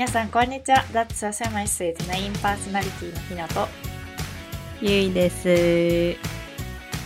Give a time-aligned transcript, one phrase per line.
[0.00, 0.78] 皆さんこんにちは。
[0.94, 3.68] That's a Semi Sweet メインパーソナリティのひなと。
[4.80, 6.16] ゆいです。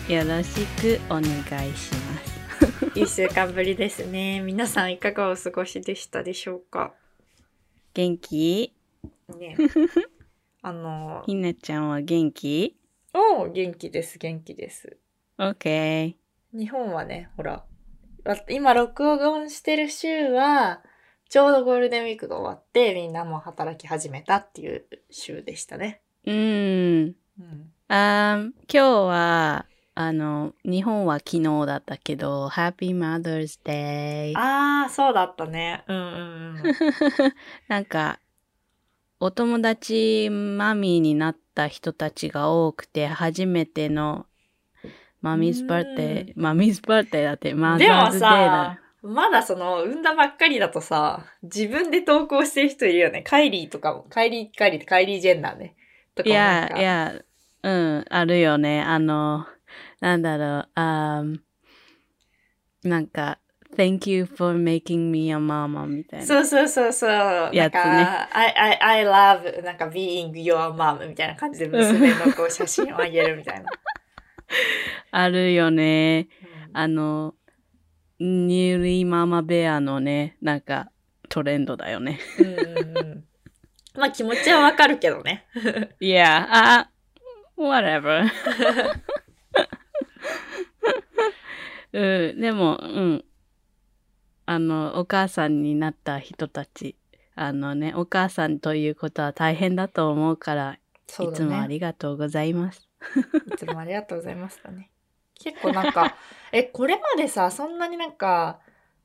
[0.09, 1.25] よろしくお願
[1.69, 2.84] いします。
[2.95, 4.41] 1週間ぶりですね。
[4.43, 6.95] 皆さんいかがお過ごしでしたでしょうか？
[7.95, 8.73] 元気？
[9.41, 9.56] ね。
[10.62, 12.77] あのひなちゃんは元気？
[13.12, 14.20] おう元気です。
[14.20, 14.97] 元気です
[15.37, 16.15] ?OK。
[16.53, 17.65] 日本はねほら
[18.25, 20.84] わ今録音してる週は
[21.28, 26.34] ちょうどゴールデンウィークが終わってみんなもう働き始めたっていう週でしたねうん。
[26.34, 34.33] うんあー今日は、あの、日本は昨日だったけど、Happy Mother's Day。
[34.36, 36.14] ああそうだったねうんうんう
[36.61, 36.62] ん
[37.69, 38.19] なんか、
[39.20, 44.27] お友達マミーになった人たちが多くて、初めての
[45.20, 53.22] Mommy's birthday、Mommy's birthday だって、 Mother's Day ださ。、まだその、産んだばっかりだとさ、自分で投稿してる人いるよね。
[53.22, 55.77] カイリーとかも、カイリー、カイリー、カイリー・ジェンナーね。
[56.14, 57.14] とかいや、いや、
[57.62, 58.80] うん、あるよね。
[58.82, 59.47] あの、
[60.00, 61.38] なんだろう、あー
[62.88, 63.38] なんか、
[63.77, 66.27] Thank you for making me a mama みたいな。
[66.27, 67.10] そうそうそうそう。
[67.10, 73.70] なんやつねか、I, I, I love, なんか being your mom みたいな感じで娘のこう写真をあげるみたいな。
[75.10, 76.28] あるよね。
[76.69, 77.34] うんあの、
[78.20, 80.91] ニューリーママベアのね、なんか、
[81.29, 82.21] トレンドだよね。
[82.39, 82.59] うんうん
[82.98, 83.25] うん。
[83.97, 85.47] まあ気持ちはわかるけどね。
[86.01, 86.91] いや、あ、
[87.56, 88.25] whatever.
[91.93, 93.25] うん、でも、うん。
[94.47, 96.97] あの、お母さんになった人たち、
[97.34, 101.69] あのね、お母さんということは大変だと思うから、そうだいつもあね。
[101.69, 102.88] りがとうございます。
[103.53, 104.91] いつもありがとうございました ね。
[105.34, 106.17] 結構なんか、
[106.53, 108.61] え、これまでさ、そんなになんか、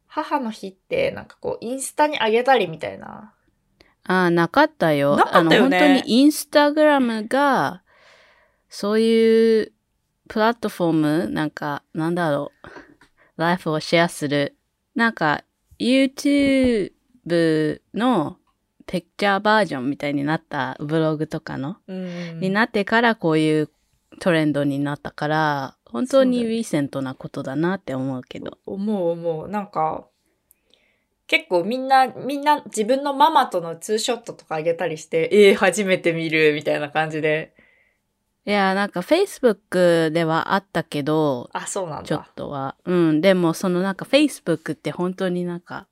[0.07, 3.33] 母の日って、なんかこう、インスタにあげたりみたいな？
[4.03, 5.15] ああ、なかったよ。
[5.15, 7.83] なかったよねあの、本当にインスタグラムが、
[8.69, 9.71] そういう
[10.27, 12.67] プラットフォーム、なんか、なんだろう、
[13.37, 14.55] ライフをシェアする。
[14.95, 15.43] なんか、
[15.79, 16.91] YouTube
[17.93, 18.37] の
[18.85, 23.69] ピクチャーバージョンみたいになったブログとかの、うんになってからこういう
[24.19, 28.57] トレンドになったから、本当にそうだよリーセントなことだなって思うけど。
[28.65, 29.47] 思う思う。
[29.49, 30.07] なんか、
[31.27, 37.53] 結構みんな、みんな自分のママとのツーショットとかあげたりして、えー、初めて見るみたいな感じで。
[38.45, 42.29] いや、なんか Facebook ではあったけど、あ、そうなんちょっだ。
[42.35, 42.75] とは。
[42.85, 43.21] うん。
[43.21, 45.87] でも、そのなんか Facebook って本当になんか、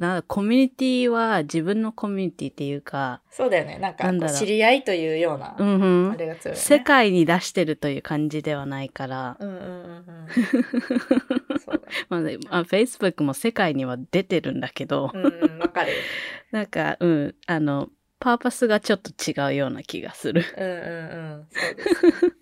[0.00, 3.78] なんだコミュニティは自分のコミュニティっていうか、そうだよね。
[3.78, 6.16] なんかん知り合いというような、うんうんあ。
[6.16, 6.64] れが強いよね。
[6.64, 11.60] 世界に出してるという感じではないから、うんうんうんうん。
[11.60, 11.82] そうだ。
[12.08, 12.20] まあ、
[12.58, 15.92] あ Facebook も世界には出てるんだけど、うんうん、わかる。
[16.50, 17.90] なんか、うん、あの、
[18.20, 20.42] パーパスがちょっと違うような気がする。
[20.56, 21.46] うんうんうん。
[21.50, 22.32] そうです、ね。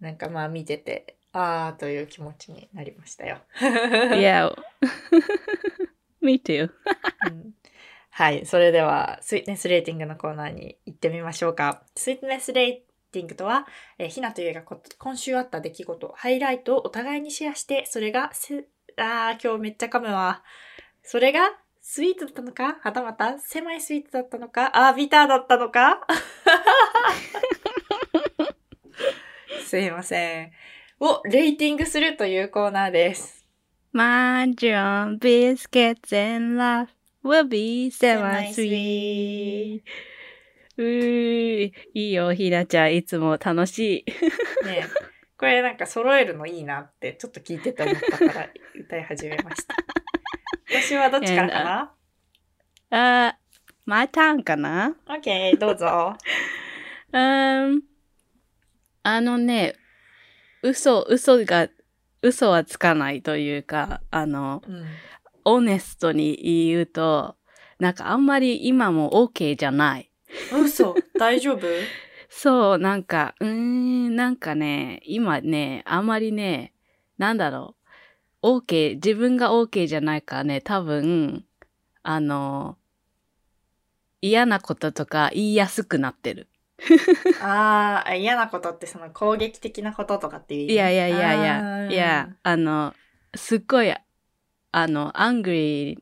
[0.00, 3.38] なんかまあ見てて、あーという気持ちになりましたよ。
[4.16, 4.50] いや、
[6.22, 6.70] me too.
[7.28, 7.54] うん
[8.12, 8.44] はい。
[8.44, 11.84] それでは、スイートネスレーティングのコーナーに行ってみましょうか。
[11.94, 12.72] スイートネスレー
[13.12, 13.66] ティングとは、
[13.98, 18.66] えーひなとゆいが今週あった出来事、ハイライトをお互いにシェアして、それがせ、
[18.96, 20.42] あー、今日めっちゃ噛むわ。
[21.02, 22.78] それが、スイートだったのか？
[22.82, 24.70] はたまた、狭いスイートだったのか？
[24.88, 26.06] あー、ビターだったのか？
[29.64, 30.52] すいません。
[30.98, 33.39] をレーティングするというコーナーです。
[33.92, 36.88] Mahjong, biscuits, and love
[37.24, 39.82] will be semi-sweet.
[40.76, 42.94] うーいいよ、ひなちゃん。
[42.96, 44.64] いつも楽しい。
[44.64, 44.84] ねえ
[45.36, 48.48] これなんか揃えるのいいなってちょっと聞いてて思ったから
[48.78, 49.74] 歌い始めました。
[50.68, 51.64] 私はどっちからか
[52.90, 53.26] な？
[53.28, 53.38] あ、
[53.86, 56.16] my turn かな ?OK、どうぞ。
[57.12, 57.82] うん。
[59.02, 59.74] あのね、
[60.62, 61.68] 嘘、嘘が、
[62.22, 64.84] 嘘はつかないというか、あの、うん、
[65.44, 66.36] オネストに
[66.68, 67.36] 言うと、
[67.78, 70.10] なんかあんまり今も OK じゃない。
[70.52, 71.66] 嘘、大丈夫？
[72.28, 76.72] そう、なんか、うーん、なんかね、今ね、あんまりね、
[77.18, 77.74] なんだろ
[78.42, 81.44] う、OK、自分が OK じゃないからね、多分、
[82.02, 82.76] あの、
[84.20, 86.48] 嫌なこととか言いやすくなってる。
[87.42, 90.72] ああ、嫌なことってその攻撃的なこととかっていう意味？
[90.74, 92.94] いやいやいやいあや、ーいや、あの、
[93.34, 93.92] すっごい、
[94.72, 95.98] あの、アングリー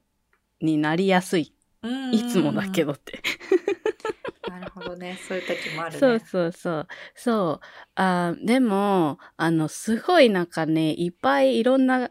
[0.60, 1.52] になりやすい。
[1.82, 3.20] うんいつもだけどって。
[4.48, 5.16] なるほどね。
[5.28, 5.98] そういう時もあるね。
[6.00, 6.88] そうそうそう。
[7.14, 7.66] そう。
[7.96, 12.10] あーでも、あの、すごいなんかね、いっぱいいろんな、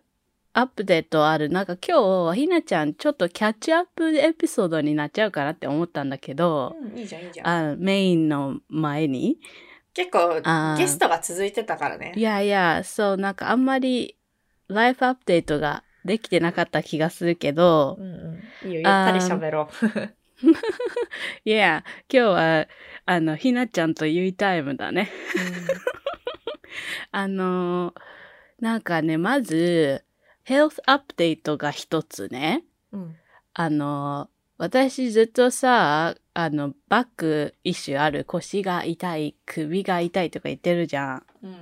[0.57, 1.50] アップデートある。
[1.50, 7.48] なんか今日、ひなちゃんちょっとキャッチアップエピソードになっちゃうかなって思ったんだけど、うん、いいじゃん、いいじゃん。
[7.74, 9.38] あメインの前に？
[9.94, 10.42] 結構
[10.75, 12.21] ゲストが続いてたからねい。
[12.21, 14.18] やいや、そう、なんかあんまり
[14.68, 18.68] ライフアップデートができてなかった気がするけどう、んうん。
[18.68, 20.50] いいよ、ゆったり喋ろう。
[21.45, 22.68] いや、今日は、
[23.06, 25.12] あの、ひなちゃんとゆいタイムだね。
[27.12, 28.01] あのー
[28.59, 30.04] なんかね、まず、
[30.47, 32.63] ヘルスアップデートが一つね。
[32.94, 33.17] うん。
[33.53, 41.23] あの、私ずっとさ、あの、バック一種ある腰が痛い、首が痛いとか言ってるじゃん。
[41.44, 41.57] うん。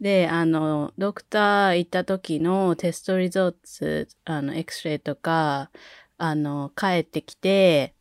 [0.00, 5.72] で、あの、ドクター行った時のテストリゾーツ、あの、エクスレイとか、
[6.16, 7.96] あの、帰ってきて、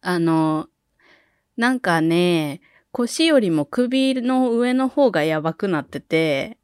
[0.00, 0.70] あの、
[1.58, 6.56] なんかね、腰よりも首の上の方がやばくなってて。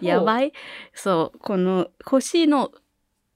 [0.00, 0.48] やばい。
[0.48, 0.52] い
[0.94, 2.72] そう、この腰の、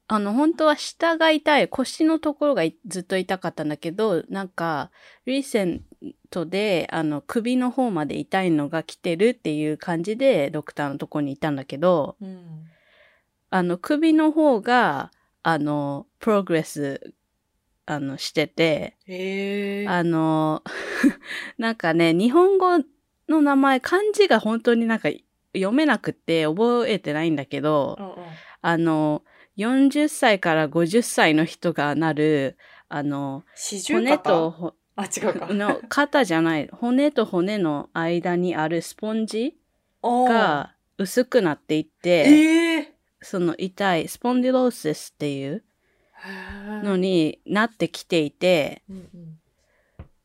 [0.09, 4.91] あの、本当は下が痛い、腰のところがいずっと痛かったんだけど、なんか、
[5.25, 5.83] リーセン
[6.31, 12.67] トで、あの、首の方まで痛いのが来てるっていう感じで、ドクターのところにいたんだけど、うん。
[13.51, 15.11] あの、首の方が、
[15.43, 17.15] あの、プログレス、
[17.87, 18.97] あの、してて。
[19.89, 20.63] あの、
[21.59, 22.79] なんかね、日本語
[23.29, 25.09] の名前、漢字が本当になんか
[25.55, 28.15] 読めなくて覚えてないんだけど、うんうん。
[28.63, 29.23] あの、
[29.57, 32.57] 40歳から50歳の人がなる、
[32.89, 33.45] あの、
[33.89, 35.49] 骨とほあ、違うか。
[35.53, 39.57] の、肩じゃない、骨と骨の間にあるスポンジ
[40.03, 46.83] が薄くなっていって、ええその痛い、スポンディローシスっていうー。
[46.83, 49.41] のになってきていて、うんうん。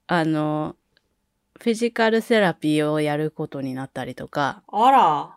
[0.08, 0.76] あの、
[1.66, 5.36] フィジカルセラピーをやることになったりとか、あら。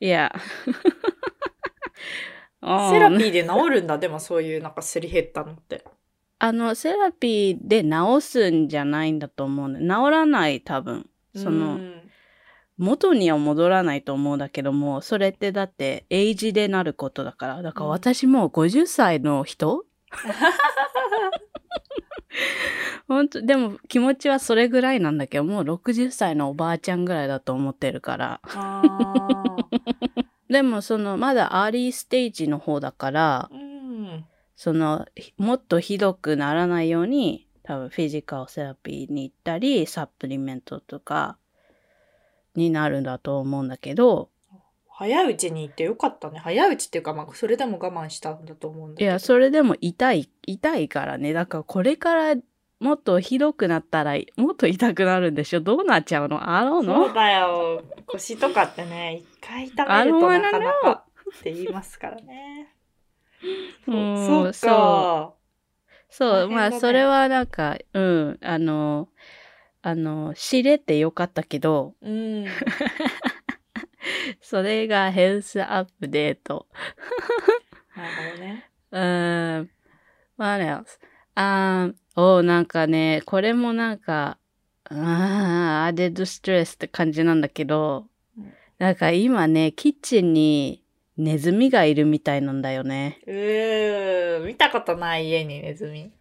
[0.00, 0.30] いや。
[2.60, 3.96] セラピーで治るんだ。
[3.96, 5.82] でもそういうなんかすり減ったのって。
[6.40, 9.80] あの、セラピーで治すんじゃないんだと思うね。
[9.80, 11.08] 治らない、多分。
[11.34, 12.02] その、うん
[12.76, 17.62] 元には戻らないと思うんだけども、それってだって、エイジでなることだから。
[17.62, 19.86] だからうん私もう50歳の人、
[23.08, 28.40] 本当でも気持ちはそれぐらいなんだけど、もう60歳のおばあちゃんぐらいだと思ってるから。
[30.48, 34.24] でもその、まだアーリーステージの方だから、うん。
[34.54, 41.36] その、ひもっとひどくならないように、多分フィジカルセラピーに行ったり、サプリメントとか
[42.54, 44.30] になるんだと思うんだけど、
[44.98, 46.38] 早いうちに行ってよかったね。
[46.38, 49.10] 早いうちっていうか、まあ、それでも我慢したんだと思うんだけど。
[49.10, 51.34] いや、それでも痛い、痛いからね。
[51.34, 52.34] だからこれから
[52.80, 56.48] もっとひどくなったら、もっと痛くなるんでしょどうなっちゃうの？
[56.48, 57.82] あろうのそうだよ。
[58.06, 61.04] 腰とかってね、一回痛めるとなかなか
[61.38, 62.72] って言いますからね。
[63.86, 65.34] うんそうそうか。
[66.08, 69.08] そう、まあ、それはなんか、うん、あの、
[69.82, 72.46] あの、知れてよかったけど、うん。
[74.40, 76.66] それがヘルスアップデート。
[77.96, 78.70] なるほどね。
[78.90, 79.70] うーん。
[80.36, 80.84] What else?
[81.34, 84.38] あーおなんかね、これもなんか、
[84.84, 88.06] あー、アデッドストレスって感じなんだけど
[88.38, 90.82] うん、なんか今ね、キッチンに
[91.16, 93.20] ネズミがいるみたいなんだよね。
[93.26, 96.12] うー、見たことない家にネズミ。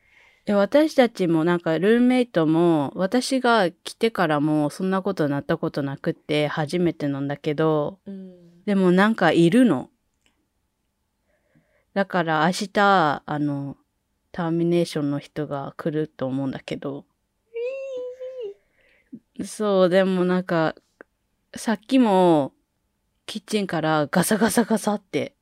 [0.46, 8.64] で私たちもなんかルームメイトも、私が来てからもそんなことなったことなくって初めてなんだけど、うん。
[8.66, 9.90] でもなんかいるの。
[11.96, 13.78] だから明日、あの、
[14.32, 17.06] ターミネーションの人が来ると思うんだけど。
[19.44, 20.76] そう、でもなんか、
[21.56, 22.54] さっきも、
[23.26, 25.36] キッチンからガサガサガサって、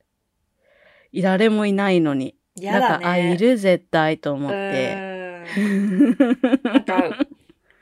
[1.12, 2.36] 誰もいないのに。
[2.56, 2.88] やだね。
[2.90, 4.94] なんか、あ、いる絶対と思っうて。
[6.62, 7.26] なんか、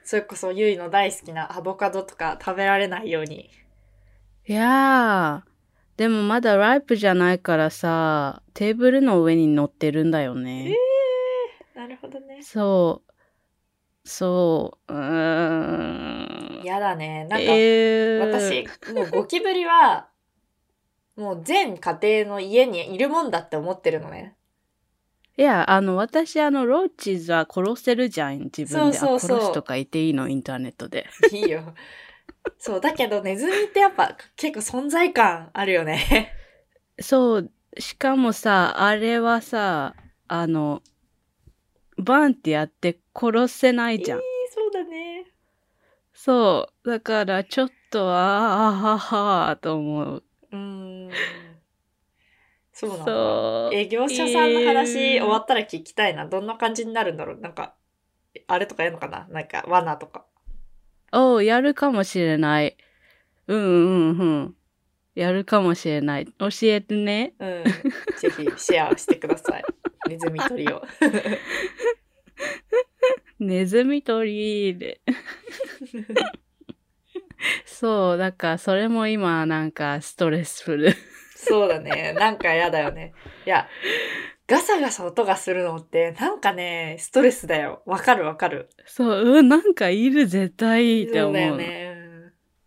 [0.04, 3.50] それこそゆいの大好きなアボカドとか食べられないように。
[4.46, 10.74] いやー、でもまだライプじゃないからさ、テーブルの上に乗ってるんだよね。
[11.74, 12.42] なるほどね。
[12.42, 13.12] そう。
[14.04, 14.92] そう。
[14.92, 16.62] うーん。
[16.64, 17.24] やだね。
[17.24, 20.08] なんか、えー、私、もうゴキブリは、
[21.16, 24.34] もう全家庭の家にいるもんだって思ってるのね。
[25.38, 28.98] いや、あの、私、あの、ローチズは殺せるじゃん、自分で。
[28.98, 31.06] そうそうそうあ殺すとか言っていいの、インターネットで。
[31.32, 31.74] いいよ。
[32.58, 36.32] そう、だけどネズミってやっぱ結構存在感あるよね。
[37.00, 39.96] そう、しかもさ、あれはさ、
[40.28, 40.82] あの、
[41.96, 44.20] バンってやって殺せないじゃん。
[44.54, 45.24] そうだね。
[46.12, 46.88] そう。
[46.88, 50.24] だから、ちょっと、あーあははと思う。
[50.52, 50.58] うー
[51.08, 51.41] ん。
[52.72, 53.04] そうなんだ。
[53.04, 53.74] そう。
[53.74, 56.26] え、業者さんの話えー終わったら聞きたいな。
[56.26, 57.40] どんな感じになるんだろう？
[57.40, 57.74] なんか、
[58.46, 59.26] あれとかやるのかな？
[59.30, 60.24] なんか、罠とか。
[61.12, 62.76] おうやるかもしれない。
[63.46, 64.54] うんうんうん。
[65.14, 66.26] やるかもしれない。
[66.38, 67.34] 教えてね。
[67.38, 67.64] うん。
[67.64, 69.64] ぜひシェアしてください。
[70.08, 70.82] ネズミ捕りを。
[73.38, 75.02] ネズミ捕りで。
[77.66, 80.94] そう、だからそれも今なんかストレスフル。
[81.46, 82.14] そうだね。
[82.18, 83.14] なんかやだよね。
[83.46, 83.68] いや、
[84.46, 87.82] ガサガサ音がするのって、なんかね、ストレスだよ。
[87.86, 88.68] わかるわかる。
[88.86, 91.34] そう、うん、なんかいる絶対って思う。
[91.34, 91.94] そうだよね。
[91.96, 92.02] うん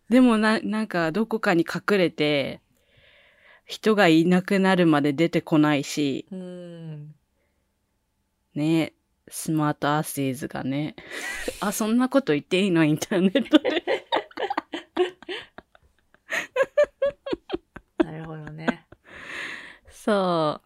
[0.08, 2.60] でもな、なんかどこかに隠れて、
[3.64, 7.12] 人がいなくなるまで出てこないし、うん。
[8.54, 8.92] ね、
[9.26, 10.94] スマートアーシーズがね。
[11.58, 12.84] あ、そんなこと言っていいの？
[12.84, 14.05] インターネットで。
[18.06, 18.86] なるほどね。
[19.90, 20.60] そ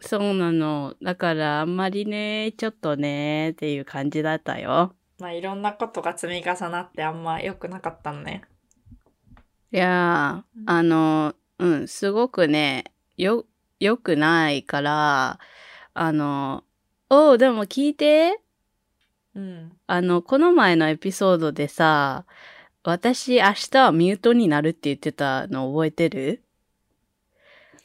[0.00, 0.04] う。
[0.04, 0.96] そうなの。
[1.02, 4.94] だからあんまりね、ちょっとね、っていう感じだったよ。
[5.18, 8.44] まあ、いろんなことが積み重なってあんま良くなかったのね。
[9.72, 12.84] いやー、あの、うん、すごくね、
[13.18, 13.44] よ、
[13.78, 15.40] 良くないから、
[15.92, 16.64] あの、
[17.10, 18.40] おう、でも聞いて。
[19.34, 19.76] うん。
[19.86, 22.24] あの、この前のエピソードでさ、
[22.88, 26.42] 私明日はミュートになるって言ってたの覚えてる？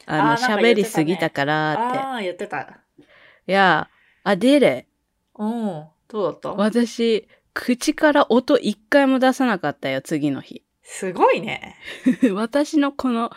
[0.06, 1.98] あの、喋りすぎたからって。
[1.98, 2.60] ああ、言ってた。
[3.46, 3.90] いや、
[4.22, 4.86] あ、出れ。
[5.38, 5.84] うん。
[6.08, 6.54] どうだった？
[6.54, 10.62] 私、口から音一回も出さなかったよ、次の日。
[10.82, 11.76] すごいね。
[12.32, 13.30] 私のこの、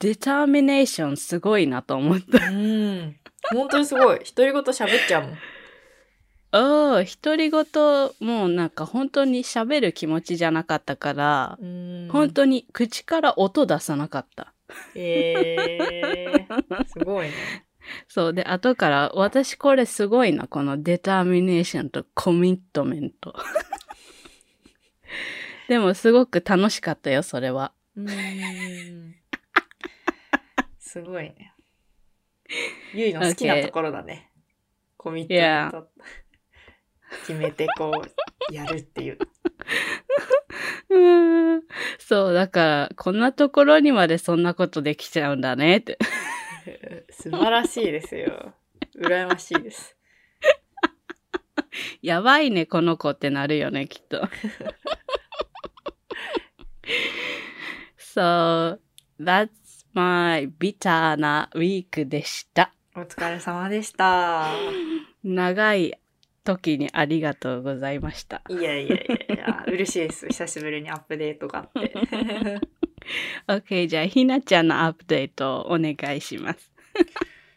[0.00, 2.46] デターミネーションすごいなと思った。
[2.46, 3.16] うん。
[3.50, 4.18] 本当にすごい。
[4.18, 5.38] 独り言喋っちゃうもん。
[6.52, 7.64] ああ、独り言、
[8.20, 12.08] もうなんか本当に喋る気持ちじゃなかったから、うん。
[12.10, 14.52] 本当に口から音出さなかった。
[14.94, 17.66] えー、 すごいね。
[18.08, 18.34] そう。
[18.34, 23.34] で、後から、私これすごいな、このデターミネーションとコミットメント。
[25.68, 27.72] でもすごく楽しかったよ、それは。
[27.96, 29.14] うん。
[30.78, 31.54] すごいね。
[32.92, 34.32] ゆいの好きなところだね。
[34.96, 35.88] コミットメント。
[37.26, 38.02] 決めてこう、
[38.54, 39.18] やるっていう。
[40.90, 41.62] うーん
[41.98, 45.98] そう、だから、こんなところにまでそんなことできちゃうんだねって。
[47.10, 48.54] 素晴らしいですよ。
[48.96, 49.96] 羨ましいです。
[52.02, 54.28] やばいね、この子ってなるよね、きっと。
[57.98, 58.78] so,
[59.20, 59.50] that's
[59.92, 62.72] my ビターなウィークでした。
[62.96, 64.48] お疲れ様でした。
[65.22, 65.98] 長い
[66.44, 68.42] 時にありがとうございました。
[68.48, 70.26] いやいやいやいや、嬉しいです。
[70.28, 71.94] 久しぶりにアップデートがあって。
[73.46, 76.72] OK、じゃあ、ひなちゃんのアップデートをお願いします。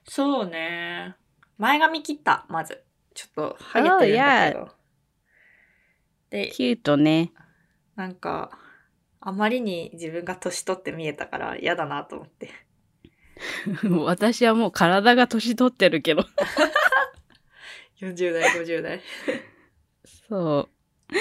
[0.05, 1.15] そうね。
[1.57, 2.83] 前髪切った、まず。
[3.13, 4.69] ちょっと、ハゲてるんだけど。
[6.29, 7.31] で、キュートね。
[7.95, 8.57] なんか、
[9.21, 12.49] あまりに自分が年取って見えたから嫌だなと思って。
[14.05, 16.25] 私はもう体が年取ってるけど。
[18.03, 19.01] 40代、50代。
[20.27, 20.69] そ
[21.09, 21.13] う。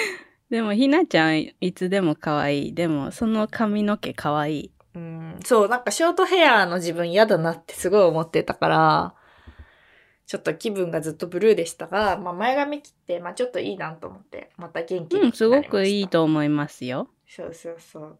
[0.49, 2.73] でも、ひなちゃんいつでも可愛い。
[2.73, 4.71] でも、その髪の毛可愛い。
[4.95, 9.15] うん、そう、なんかショートヘアの自分嫌だなってすごい思ってたから、
[10.25, 15.45] ちょっと気分がずっとブルーでしたが、まあ前髪切って、まあちょっといいなと思って、また元気になりました。
[15.45, 17.07] うん、すごくいいと思いますよ。
[17.27, 18.17] そうそうそう。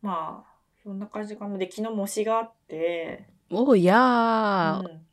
[0.00, 1.58] まあ、そんな感じかも。
[1.58, 4.88] で、昨日模試があって、おやー。
[4.88, 5.06] うん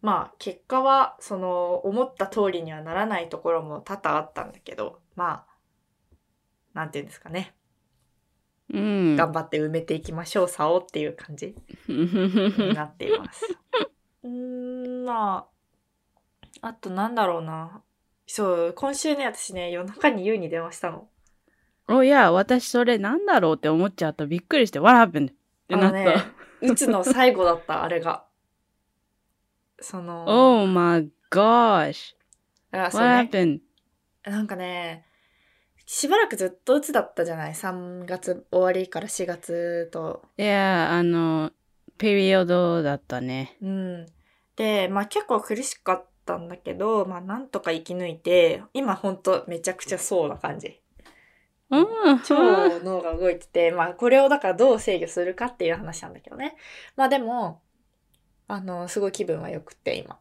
[0.00, 5.46] まあ、結果は、その、思った通りにはならないところも多々あったんだけど、まあ、
[6.74, 7.54] なんていうんですかね。
[8.72, 9.16] うん。
[9.16, 11.56] 頑張って埋めていきましょう、差をっていう感じ
[11.88, 13.46] になっています。
[14.22, 15.48] うーん、ま
[16.62, 17.82] あ、あとなんだろうな。
[18.26, 21.08] そう、今週ね、私ね、夜中にユウに電話したの。
[21.88, 24.26] おや、私それなんだろうって思っちゃった。
[24.26, 25.32] びっくりして、What happened?
[25.32, 25.34] っ
[25.66, 25.86] てなった。
[25.86, 26.16] あのね、
[26.60, 28.27] 打つの最後だった、あれが。
[29.80, 32.14] その、Oh my gosh.
[32.72, 33.60] あそう What ね、
[34.24, 34.30] happened?
[34.30, 35.04] なんかね、
[35.86, 40.22] しばらくずっと鬱だったじゃない ?3 月終わりから4月と。
[40.36, 41.50] いや、あの、
[41.96, 43.56] ペリオドだったね。
[43.62, 44.06] うん。
[44.56, 50.80] で、まあ結構苦しかったんだけど、まあなんとか生き抜いて、今ほんとめちゃくちゃそうな感じ。
[51.70, 51.86] うん。
[52.24, 52.34] 超
[52.80, 56.56] 脳が動いてて、まあこれをだからどう制御するかっていう話なんだけどね。
[56.96, 57.62] まあでも、
[58.48, 60.18] あの、すごい気分は良くて今。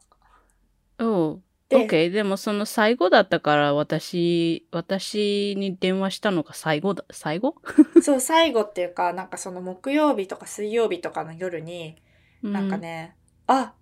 [0.99, 1.41] おう。
[1.69, 2.11] で OK。
[2.11, 7.55] でもその最後だったから私、私に電話したのが最後だ、最後？
[8.01, 12.01] そう、最後っていうか、なんかその木曜日とか水曜日とかの夜に、
[12.41, 13.15] なんかね、
[13.47, 13.73] あ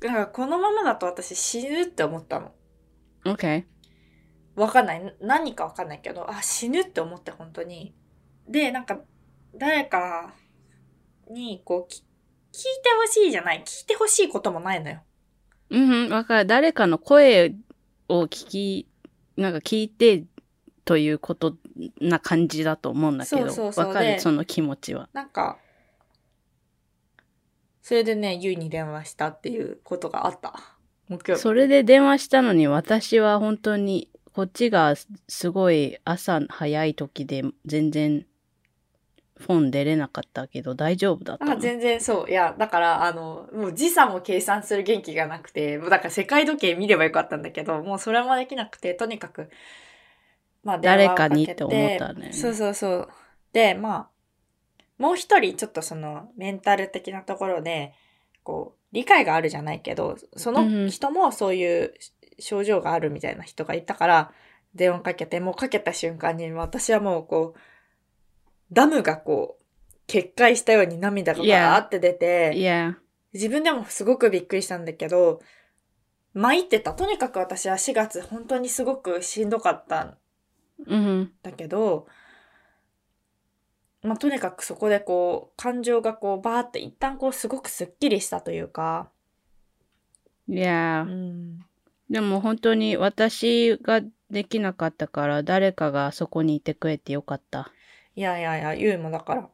[0.00, 2.52] なんかこのままだと私死ぬって思ったの。
[3.24, 3.32] うん。
[3.34, 3.64] OK。
[4.56, 5.16] わかんない。
[5.20, 7.94] 何かわかんないけど、あ、死ぬって思って本当に。
[8.48, 9.00] で、なんか、
[9.54, 10.34] 誰か
[11.30, 12.04] に、こう、き
[12.58, 13.62] 聞いてほしいじゃない。
[13.64, 15.00] 聞いてほしいこともないのよ。
[15.70, 16.46] うんうん、わかる。
[16.46, 17.54] 誰かの声
[18.08, 18.88] を聞き、
[19.36, 20.24] なんか聞いて
[20.84, 21.54] ということ
[22.00, 25.08] な感じだと思うんだけど、わかでる、その気持ちは。
[25.12, 25.58] なんか、
[27.80, 30.78] それでね、ユウに電話したっていうことがあった。
[31.36, 34.94] それで電話したのに私は本当にこっちが
[35.26, 38.26] すごい朝早い時で全然
[39.38, 41.52] フォン出れなかったけど大丈夫だったの？
[41.52, 42.30] あ全然そう。
[42.30, 49.48] いや、だから、あの、もう時差も計算する元気がなくて、もうだから世界時計見ればよかったんだけど、もうそれもできなくて、とにかく、
[50.64, 53.08] まあ誰かにって思ったねそうそうそう。
[53.52, 54.08] で、まあ、
[54.98, 57.94] もう一人ちょっとそのメンタル的なところで、
[58.42, 61.94] こう、理解があるじゃないけど、その人もそういう
[62.38, 64.32] 症状があるみたいな人がいたから、
[64.74, 67.60] 電話かけて、もうかけた瞬間に私はもうこう、
[68.72, 69.64] ダムがこう、
[70.06, 72.96] 決壊したように涙がバーって出て、いや、
[73.32, 75.40] 自分でもすごくびっくりしたんだけど、
[76.34, 76.94] 参ってた。
[76.94, 80.18] とにかく私は4月本当にすごくしんどかったん
[80.86, 82.06] うん、だけど、
[84.02, 89.10] まあ、とにかくそこでこう、感情がこう、バーって一旦こう、すごくスッキリしたというか、
[90.48, 91.58] いやう、ん。
[92.08, 97.70] でも本当に私ができなかったから誰かがそこにいてくれてよかった。
[98.18, 99.48] いやいやいや、ゆうもだから、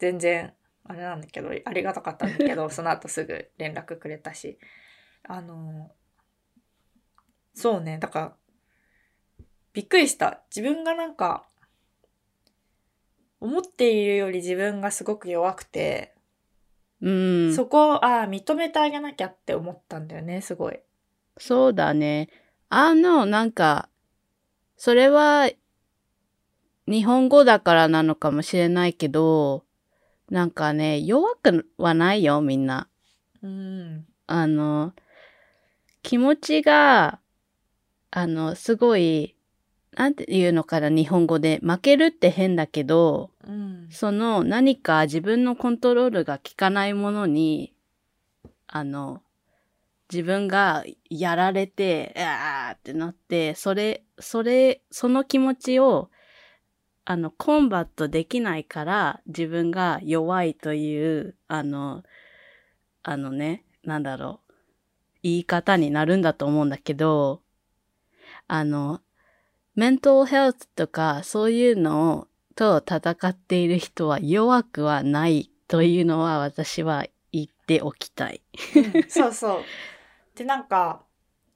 [0.00, 4.58] 全然、あれなんだけど、ありがたかったんだけど、 その後すぐ連絡くれたし、
[5.22, 5.88] あの、
[7.54, 8.36] そうね、だか
[9.38, 10.42] ら、びっくりした。
[10.50, 11.46] 自分がなんか、
[13.38, 16.12] 思っているより自分がすごく弱くて、
[17.00, 17.54] うん。
[17.54, 20.80] そこを、ああ、認めてあげなきゃって思ったんだよね、すごい。
[21.38, 22.30] そうだね。
[22.68, 23.88] あの、なんか、
[24.76, 25.48] それは、
[26.86, 29.64] 日本語だからなのかもしれないけど、
[30.30, 32.88] なんかね、弱くはないよ、みんな。
[33.42, 34.06] うん。
[34.26, 34.92] あの、
[36.02, 37.20] 気持ちが、
[38.10, 39.36] あの、すごい、
[39.92, 41.60] なんていうのかな、日本語で。
[41.62, 43.88] 負けるって変だけど、うん。
[43.90, 47.74] その何か自分のコントロールが効かないものに、
[48.66, 49.22] あの、
[50.10, 56.10] 自分がやられて、あーってなって、それ、それ、その気持ちを、
[57.04, 62.02] あの、コンバットできないから、自分が弱いという、あの、
[63.02, 64.52] あのね、なんだろう、
[65.22, 67.42] 言い方になるんだと思うんだけど、
[68.46, 69.00] あの、
[69.74, 78.42] メンタルヘルスとか、そういうのと戦っている人は弱くはないというのは私は言っておきたい。
[78.76, 79.64] うんそうそう。
[80.36, 81.04] で、なんか、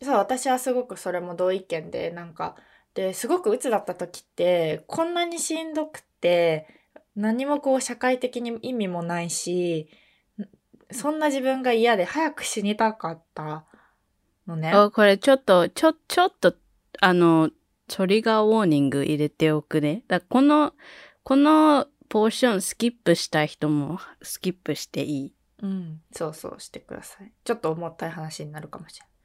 [0.03, 2.57] そう、私はすごくそれも同意見で、なんか、
[2.97, 6.67] で、すごく鬱だった時って、こんなにしんどくて、
[7.15, 9.91] 何もこう社会的に意味もないし、
[10.91, 13.67] そんな自分が嫌で早く死にたかった
[14.47, 14.71] のね。
[14.71, 16.55] あこれちょっと、ちょ、ちょっと、
[17.03, 17.51] あの、
[17.87, 20.03] トリガーウォーニング入れておくね。
[20.09, 20.73] だこの、
[21.23, 25.33] このポーションスキップしたい人もスキップしていい。
[25.63, 27.31] うん、そうそうしてください。
[27.45, 29.16] ちょっと重たい話になるかもしれない。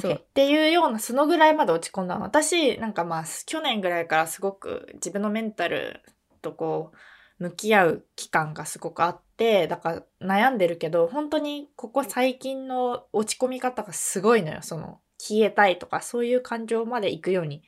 [0.00, 0.12] そう。
[0.12, 2.22] っていうような、そのぐらいまで落ち込んだの。
[2.22, 6.02] 私、なんかまあ、去年ぐらいからすごく自分のメンタル
[6.42, 6.96] とこう、
[7.38, 14.58] 向き合う期間がすごくあって、だから悩んでるけど、本当にここ最近の落ち込み方がすごいのよ。
[14.62, 17.62] その、消えたいとか、そういう感情まで行くように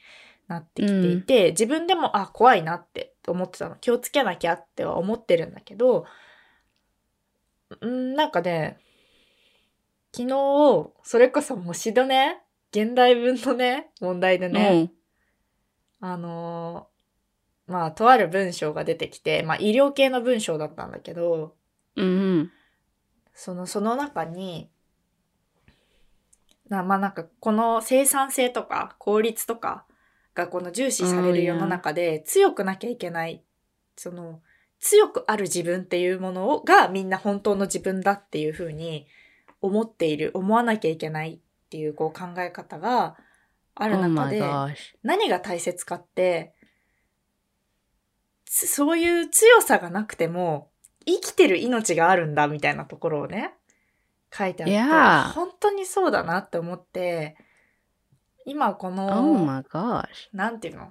[0.49, 3.77] なってきていて、自分でも、あ、怖いなって思ってたの。
[3.77, 6.05] 気をつけなきゃっては思ってるんだけど、
[7.81, 8.79] うん、なんかね、
[10.13, 12.43] 昨日、それこそ模試のね、
[12.73, 14.91] 現代文のね、問題でね、
[16.01, 16.91] あのー
[17.71, 21.55] まあ、とある文章が出てきて、まあ、医療系の文章だったんだけど、
[21.95, 22.07] うん。
[22.07, 22.51] うん。
[23.33, 24.69] その、その中に、
[26.69, 29.85] なまあなんか、この生産性とか効率とか
[30.35, 33.45] がこの重視される世の中で強くなきゃいけない、
[33.97, 34.41] その、
[34.81, 39.07] 強くある自分っていうものをがみんな本当の自分だっていうふうに
[39.61, 43.17] 思っている、思わなきゃいけないっていうこう考え方が
[43.75, 44.75] ある Oh 中で、gosh.
[45.03, 46.55] 何が大切かって、
[48.47, 50.71] つそういう強さがなくても、
[51.07, 53.55] 生きてる命があるんだみたいなところをね、
[54.33, 55.33] 書いてあって、Yeah.
[55.33, 57.37] 本当にそうだなって思って、
[58.47, 60.05] 今こ Oh の、gosh.
[60.33, 60.89] なんていうの？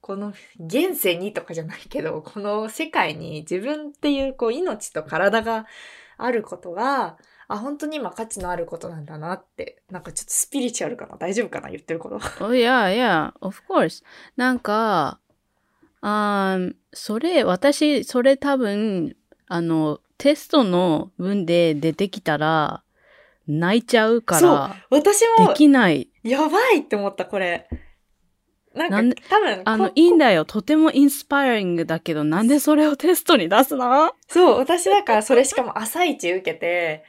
[0.00, 5.66] この現世にとかじゃないけど、この世界に自分っていうこう命と体が
[6.18, 7.16] あることが、
[7.52, 11.16] あ、本当に今価値のあることなんだなって、なんかちょっとスピリチュアルかな？
[11.18, 11.68] 大丈夫かな？
[11.68, 12.16] 言ってること。
[12.42, 14.02] Oh, yeah, yeah, of course.
[14.36, 15.18] なんか、
[16.00, 19.16] あーそれ、私、それ多分、
[19.48, 22.82] あの、テストの文で出てきたら、
[23.46, 26.08] 泣いちゃうかそうら、私でも、きない。
[26.22, 27.68] やばいって思った、これ。
[28.74, 30.46] なんか、多分、あの、こいいんだよ。
[30.46, 34.12] とてもインスパイアリングだけど、なんでそれをテストに出すの？
[34.28, 37.04] そう、私だからそれしかも朝一受けて、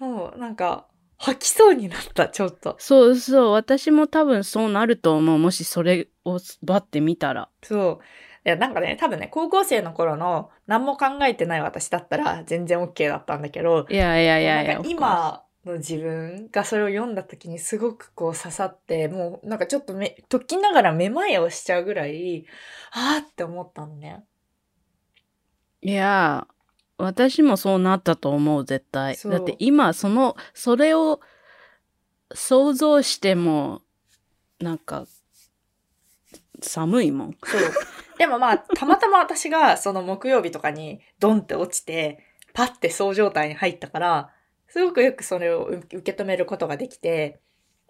[0.00, 0.86] もうなんか、
[1.18, 2.76] 吐きそうになった、ちょっと。
[2.78, 3.52] そうそう。
[3.52, 5.38] 私も多分そうなると思う。
[5.38, 7.50] もしそれをバッて見たら。
[7.62, 8.04] そう。
[8.46, 14.80] いや、なんかね、多分ね、高校生の頃の何も考えてない私だったら全然 OK だったんだけど、いやいやいやいや。
[14.82, 22.46] 今の自分がそれを読んだ時にすごくこう刺さって、もうなんかちょっとめ、時ながらめまいをしちゃうぐらい、
[22.92, 24.24] あーって思ったのね。
[25.82, 26.46] いや、
[27.00, 29.16] 私もそうなったと思う、絶対。
[29.16, 31.20] だって今、その、それを
[32.32, 33.82] 想像しても、
[34.58, 35.06] なんか、
[36.62, 37.36] 寒いもん。
[37.44, 37.60] そう。
[38.18, 44.30] でもまあ、たまたま私がその木曜日とかにドンって落ちて、パッてそう状態に入ったから、
[44.68, 47.40] すごくよくそれを受受け止めることができて、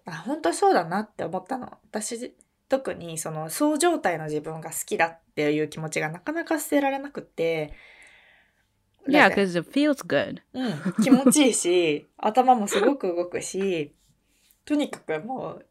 [0.05, 1.77] あ、本当そうだなって思ったの。
[1.91, 2.33] 私、
[2.69, 7.73] 特にそのそう状態の自分が好きだっていう気持ちがなかなか捨てられなくって。
[9.07, 10.41] Yeah, だって because it feels good.
[10.53, 13.93] うん、気持ちいいし、 頭もすごく動くし、
[14.65, 15.61] とにかくも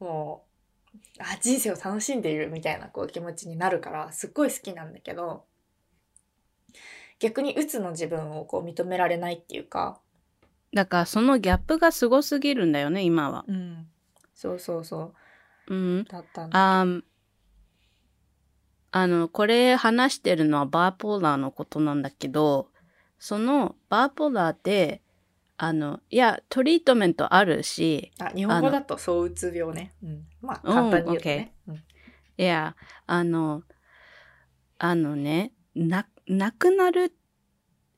[0.00, 0.46] う、も
[0.94, 5.44] う、あ、人生を楽しんでいるみたいなこう気持ちになるから、すっごい好きなんだけど、
[7.20, 10.00] 逆に鬱の自分をこう認められないっていうか、
[10.72, 13.44] だからそのギャップがすごすぎるんだよね、今は。
[13.48, 13.88] うん、
[14.34, 15.14] そうそうそ
[15.68, 16.04] う、うん。
[16.04, 16.80] だったんだ。
[16.80, 17.02] あー
[18.90, 22.68] あの、これ話してるのはバーポーラーのことなんだけど、
[23.18, 25.02] そのバーポーラーって、
[25.56, 29.92] あの、いや、トリートメントあるし、あ、日本語だとそううつ病ね。
[30.02, 30.26] うん。
[30.40, 31.52] まあ、簡単に言うとね。
[31.66, 31.82] うん
[32.38, 32.76] いや、
[33.08, 33.64] あの、
[34.78, 37.12] あのね、な、亡くなる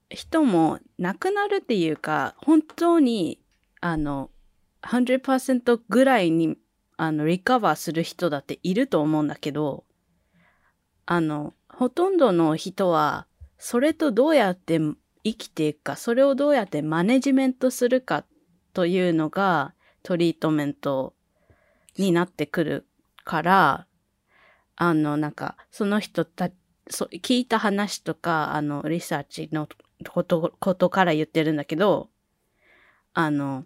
[0.09, 3.39] 人も、亡くなるっていうか、本当に、
[3.83, 4.31] あの、
[4.83, 6.57] 100%ぐらいに、
[6.97, 9.85] あの、リカバーする人だっていると思うんだけど、
[11.13, 13.27] あの、ほとんどの人は、
[13.59, 14.79] それとどうやって
[15.25, 18.25] 生きていくか、それをどうやってマネジメントするか
[18.75, 21.15] というのが、トリートメント
[21.99, 22.87] になってくる
[23.25, 23.87] から、
[24.77, 26.51] あの、なんか、その人た、
[26.89, 29.69] そ聞いた話とか、あの、リサーチの
[30.09, 32.09] こと、ことから言ってるんだけど、
[33.15, 33.65] あの、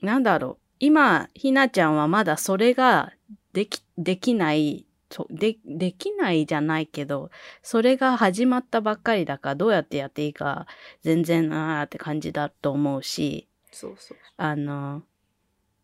[0.00, 0.58] なんだろう。
[0.80, 3.12] 今、ひなちゃんはまだそれが
[3.52, 7.30] でき、できない、とで、できないじゃないけど、
[7.62, 10.66] それが始まったばっかりだから、どうやってやっていいか、
[11.02, 14.18] 全然なーって感じだと思うし、そうそう。
[14.36, 15.04] あの、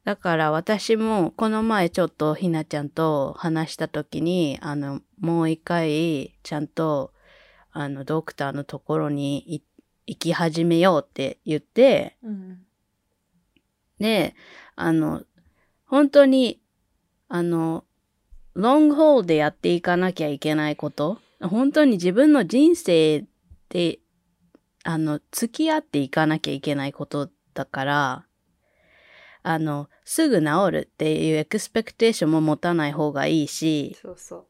[0.03, 7.13] だから私もこの前ちょっとひなちゃんと話した時に、あの、もう一回ちゃんと、
[7.71, 9.63] あの、ドクターのところにい
[10.09, 12.67] 行き始めようって言って、うん。
[14.01, 14.35] で、
[14.75, 15.23] あの、
[15.87, 16.61] 本当に、
[17.29, 17.85] あの、
[18.55, 23.25] ロングホールでやっていかなきゃいけないこと、本当に自分の人生
[23.69, 23.99] で、
[24.85, 28.27] あの、付き合っていかなきゃいけないことだから、
[29.43, 34.47] あの、すぐ治るっていうエクスペクテーションも持たない方がいいし、そうそう。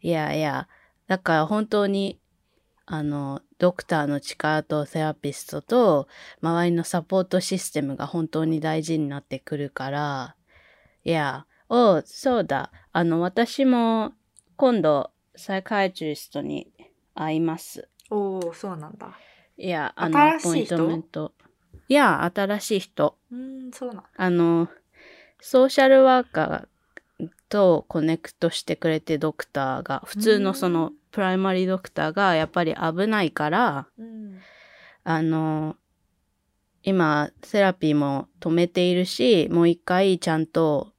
[0.00, 0.68] いやいや、
[1.06, 2.20] だから本当に、
[2.86, 6.08] あの、ドクターの力とセラピストと
[6.40, 10.36] 周りのサポートシステムが本当に大事になってくるから、
[11.04, 12.70] いや、おそうだ。
[12.92, 14.12] あの、私も
[14.56, 16.70] 今度サイカイトリストに
[17.14, 17.88] 会います。
[18.10, 19.16] おおそうなんだ。
[19.56, 20.74] いや、あの、新しい人？
[20.74, 21.32] アポイントメント。
[21.88, 23.16] いや、新しい人。
[23.30, 24.10] うーん、そうなんだ。
[24.14, 24.68] あの、
[25.40, 34.38] ソーシャルワーカーと connect してくれてドクターが、普通のその primary doctor がやっぱり危ないから、うん。
[35.04, 35.76] あの、
[36.82, 40.91] 今、セラピーも止めているし、もう一回ちゃんと、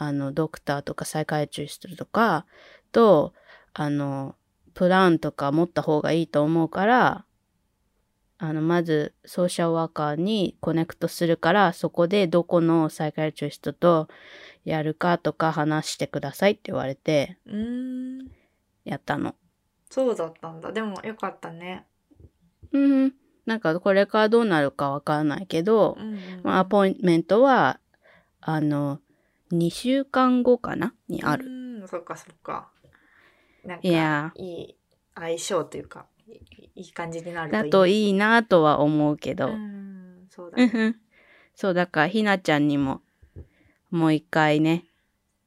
[0.00, 2.46] あの、ドクターとか psychiatrist とか
[2.92, 3.34] と、
[3.74, 4.36] あの、
[4.72, 7.24] プランとか持った方がいいと思うから、
[8.38, 14.06] あの、まず、ソーシャルワーカーに connect するから、そこでどこの psychiatrist と
[14.64, 17.36] やるかとか話してくださいって言われて。
[18.84, 19.34] やったの。
[19.90, 20.70] そうだったんだ。
[20.70, 21.88] でもよかったね。
[22.70, 23.14] うん。
[23.46, 26.40] なんか、これからどうなるかわからないけど、うん、うん。
[26.44, 27.80] まあ、アポイントメントは、
[28.40, 29.00] あの、
[29.52, 30.94] 2週間後かな？
[31.08, 31.46] にある。
[31.46, 32.70] うんん、そっかそっか。
[33.64, 34.76] なんか、いやいい
[35.14, 39.48] 相性というか、いいいい感じになるといい、だといいなとは思うけど。
[39.48, 40.64] うん、そうだね。
[40.64, 40.96] うんふん
[41.54, 43.02] そう、だからひなちゃんにも
[43.90, 44.84] もう一回ね、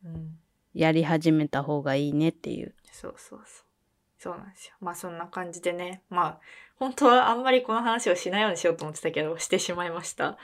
[0.03, 0.37] うん、
[0.73, 2.75] やり始めた方がいいねっていう。
[2.91, 3.65] そうそうそう。
[4.17, 4.75] そうなんですよ。
[4.81, 6.03] まあそんな感じでね。
[6.09, 6.39] まあ、
[6.75, 10.37] 本当はあんまりこの話をしないようにしようと思ってたけど、してしまいました。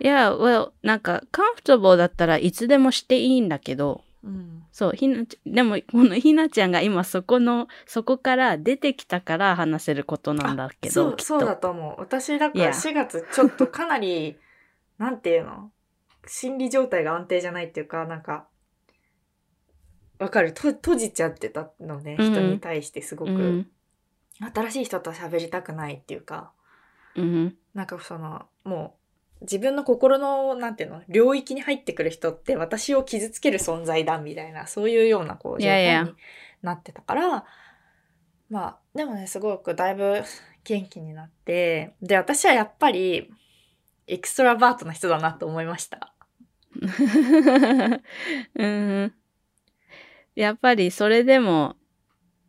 [0.00, 4.64] いや、well, なんか、comfortable だったらいつでもしていいんだけど、うん。
[4.72, 11.62] そう、ひなちゃん、でも、このひなちゃんが今そこの、そこから出てきたから話せることなんだけど、そう、そうだと。
[11.62, 12.00] と思う。
[12.00, 14.38] 私だから4月ちょっとかなり、
[14.98, 15.70] なんていうの？
[16.26, 18.48] 心理状態が安定じゃないっていうか、なんか、
[20.18, 20.54] わかる。
[20.54, 22.32] と閉じちゃってたのね、うん。
[22.32, 23.70] 人に対してすごく、うん、
[24.54, 26.52] 新しい人と喋りたくないっていうか、
[27.14, 29.03] うん、なんかその、もう、
[29.40, 36.14] 自分の心の、なんていうの、領域に入ってくる人って私を傷つける存在だ、みたいな、そういうような、こう、状態に
[36.62, 37.44] なってたから、
[38.48, 40.22] まあ、でもね、すごくだいぶ
[40.64, 43.30] 元気になって、で、私はやっぱり、
[44.06, 46.14] エクストラバートな人だなと思いました。
[48.54, 49.14] うん。
[50.34, 51.76] やっぱりそれでも、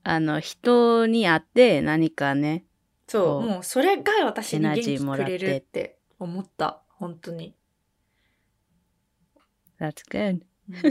[0.03, 2.65] あの、人に会って何かね、
[3.07, 6.81] そう、もうそれが私に元気くれるって思った。
[6.89, 7.55] 本当に。
[9.79, 10.41] that's good.
[10.67, 10.81] うん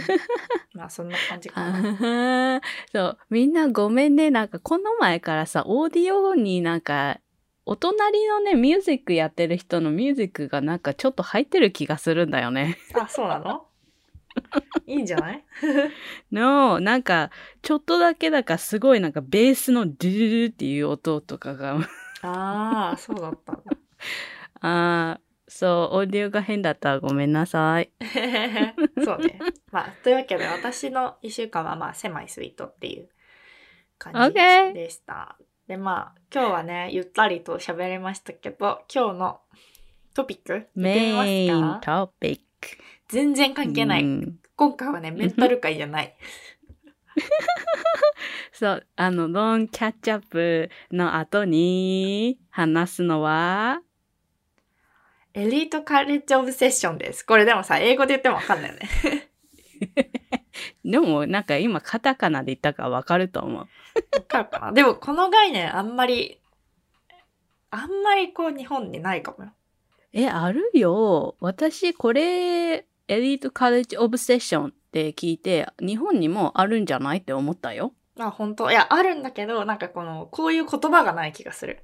[0.74, 2.60] まあ、そんな感じかあな。
[2.92, 4.30] そう、みんなごめんね。
[4.30, 7.18] なんかこの前からさ、オーディオになんか、
[7.66, 12.76] お隣のね、ミュージックやってる人のミュージックがなんかちょっと入ってる気がするんだよね。
[12.94, 13.66] あ、そうなの？
[14.86, 15.44] いいんじゃない？
[16.30, 17.30] の、なんか、
[17.62, 21.78] ちょっとだけだからすごいなんかベースのドゥドゥドゥっていう音とかが、
[22.22, 23.58] ああ、そうだった
[24.66, 27.92] あーそう、オーディオが変だったらごめんなさい。
[29.04, 29.38] そうね。
[29.70, 33.10] まあ、というわけで私の一週間はまあ、狭いスイートっていう
[33.98, 35.36] 感じでした。
[35.66, 39.40] で、まあ、今日はね、ゆったりと喋れましたけど、今日の
[40.14, 42.68] トピックメイントピック。
[43.08, 44.02] 全然関係ない。
[44.02, 46.14] うん今回はね、メンタル界じゃない。
[48.52, 53.82] そう、あの、ロンキャッチアップの後に話すのは、
[55.36, 57.24] エリートカレッジオブセッションです。
[57.24, 58.88] これでもさ、英語で言ってもわかんないよね。
[60.84, 63.58] でもなんか今カタカナで言ったからわかると思う。
[63.58, 63.66] わ
[64.28, 64.72] かるかな？
[64.72, 66.40] でも、この概念あんまり、
[67.70, 69.50] あんまりこう、日本にないかもよ。
[70.12, 71.34] え、あるよ。
[71.40, 77.92] 私これ、エリートカレッジオブセッションって聞いて、日本にもあるんじゃないって思ったよ。
[78.20, 78.70] あ、本当？
[78.70, 81.82] いや、あるんだけど、なんかこの、こういう言葉がない気がする。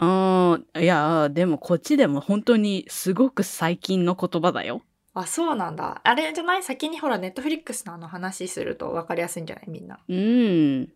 [0.00, 4.82] うん、いや、でもこっちでも本当にすごく最近の言葉だよ。
[5.14, 6.00] あ、そうなんだ。
[6.04, 6.62] あれじゃない？
[6.62, 9.64] 先にほら、ネットフリックスのあの話すると分かりやすいんじゃない？
[9.68, 9.98] みんな。
[10.08, 10.88] うん。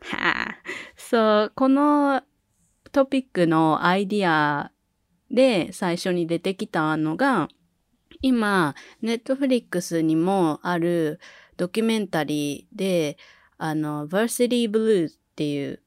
[0.00, 0.54] はあ。
[0.96, 2.22] そう、この
[2.92, 4.72] トピックのアイディア
[5.30, 7.48] で最初に出てきたのが、
[8.22, 11.20] 今、ネットフリックスにもある
[11.58, 13.18] ドキュメンタリーで、
[13.58, 15.82] あの、Varsity Blues っていう、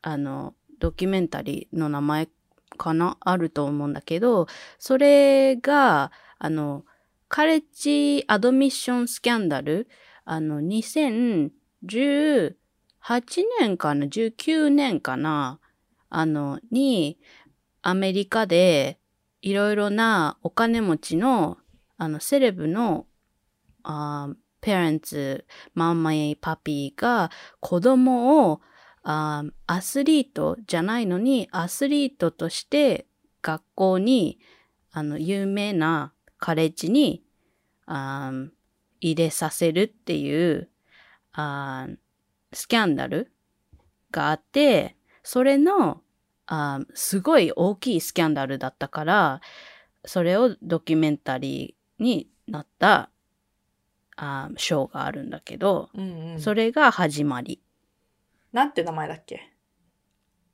[0.00, 2.28] あの、ドキュメンタリーの名前
[2.76, 3.16] かな？
[3.20, 4.46] あると思うんだけど、
[4.78, 6.84] それが、あの、
[7.28, 9.88] カレッジアドミッションスキャンダル、
[10.24, 11.50] あの、2018
[13.60, 15.60] 年かな ?19 年かな？
[16.08, 17.18] あの、に、
[17.82, 18.98] アメリカで、
[19.42, 21.58] いろいろなお金持ちの、
[21.98, 23.06] あの、セレブの、
[23.82, 24.28] あ
[24.60, 28.60] ペアレンツ、マンマやパピーが子供を
[29.08, 33.06] あアスリートじゃないのに、アスリートとして
[33.40, 34.40] 学校に、
[34.90, 37.22] あの、有名なカレッジに、
[37.86, 38.32] あ
[39.00, 40.68] 入れさせるっていう、
[41.32, 41.86] あ
[42.52, 43.30] スキャンダル
[44.10, 46.02] があって、それの、
[46.46, 49.40] あすごい大きいスキャンダルだったから、
[50.04, 53.10] それをドキュメンタリーになった
[54.16, 56.40] あショーがあるんだけど、うんうん。
[56.40, 57.60] それが始まり。
[58.52, 59.52] なんて名前だっけ？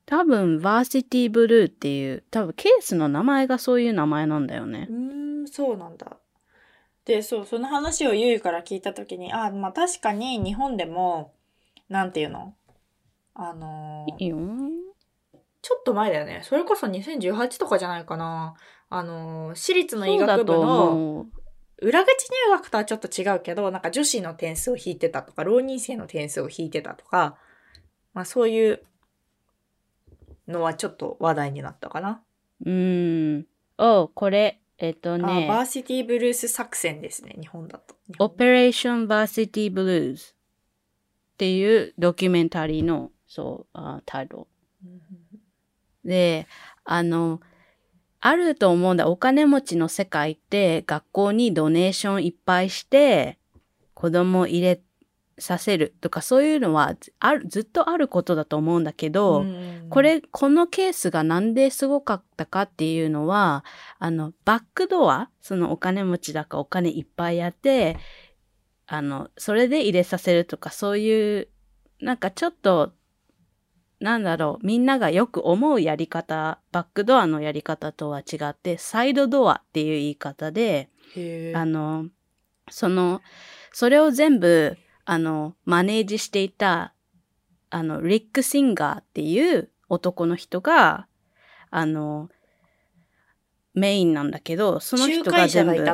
[0.05, 4.92] 多分、バーシティブルーっていう、多分ケースの名前がそういう名前なんだよねう。
[4.92, 6.18] ーん、そうなんだ。
[7.05, 11.35] で、そう、その話をゆいから聞いたときに、あ、まあ確かに日本でも、
[11.88, 12.55] なんていうの？
[13.35, 14.38] あのーいいよ。
[15.62, 16.40] ちょっと前だよね。
[16.42, 18.55] それこそ2018とかじゃないかな。
[18.90, 21.26] あのー私立の医学部の。
[21.78, 22.09] 裏口
[22.46, 27.37] 入学とはちょっと違うけど、なんか女子の点数を引いてたとか、浪人生の点数を引いてたとか、
[28.14, 28.83] まあそういう
[30.48, 32.22] のはちょっと話題になったかな。
[32.64, 33.46] うーん。
[33.79, 37.94] おこれ、えっとあ、ね、 Varsity Blues 作戦ですね、日本だと。
[38.18, 40.24] Operation Varsity Blues。
[40.25, 44.46] っていうドキュメンタリーの、そう、あタイト
[44.85, 45.01] うんル。
[46.05, 46.46] で、
[46.85, 47.40] あの、
[48.20, 49.09] あると思うんだ。
[49.09, 53.38] お金持ちの世界って学校にドネーションいっぱいして
[53.94, 54.81] 子供入れ
[55.42, 59.87] させるとかそういうのはあるずっとあることだと思うんだけど、うん。
[59.90, 63.64] これ、このケースがなんですごかったかっていうのは、
[63.98, 67.98] あの、バックドア、そのお金持ちだかお金いっぱいやって、
[68.87, 71.48] あの、それで入れさせるとか、そういう、
[72.00, 72.92] なんかちょっと、
[74.00, 80.88] なんだろう、みんながよく思うやり方、バックドアのやり方とは違って、サイドドアっていう言い方で、
[81.55, 82.07] あの、
[82.70, 83.20] その、
[83.72, 86.94] それを全部、あの、マネージしていた、
[87.70, 91.06] あの、リック・シンガーっていう男の人が、
[91.70, 92.28] あの、
[93.74, 95.84] メインなんだけど、その人仲が全部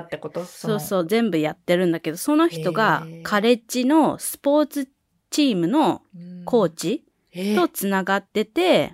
[0.44, 4.88] そうそう、全部やってるんだけど、その人がカレッジのスポーツ
[5.31, 6.44] チームのうん。
[6.44, 7.05] コーチ
[7.55, 8.92] とつながってて、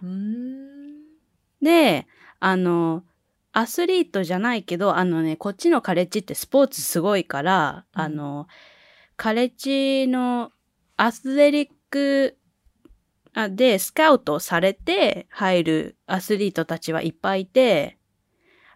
[1.63, 2.07] で、
[2.41, 3.05] あの、
[3.53, 8.01] アスリートじゃないけど、あのね、こっちのカレッジってスポーツすごいから、うん。
[8.01, 8.49] あの、
[9.17, 10.51] カレッジの
[10.97, 12.37] アスレリック
[13.51, 17.99] でスカウトされて入るアスリートたちはいっぱいいて、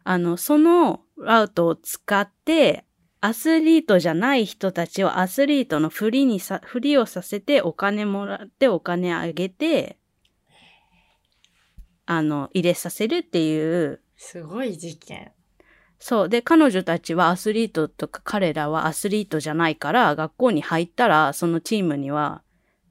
[0.05, 2.85] あの、そのラウトを使って、
[3.21, 9.99] アスリートじゃない人たちをアスリートのふりにさ、ふりをさせてお金もらってお金あげて、
[12.07, 15.33] あの、入れさせるっていう、すごい事件。
[15.99, 16.29] そう。
[16.29, 22.43] で、彼女たちはアスリートとか彼らはアスリートじゃないから、学校に入ったらそのチームには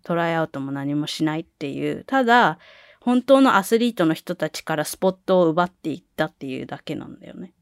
[0.03, 2.03] トライアウトも何もしないっていう。
[2.05, 2.59] ただ、
[2.99, 7.53] 本当のアスリートの人たちからスポットを奪っていったっていうだけなんだよね。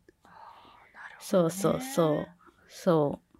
[1.20, 2.28] そうそうそう。
[2.68, 3.38] そう。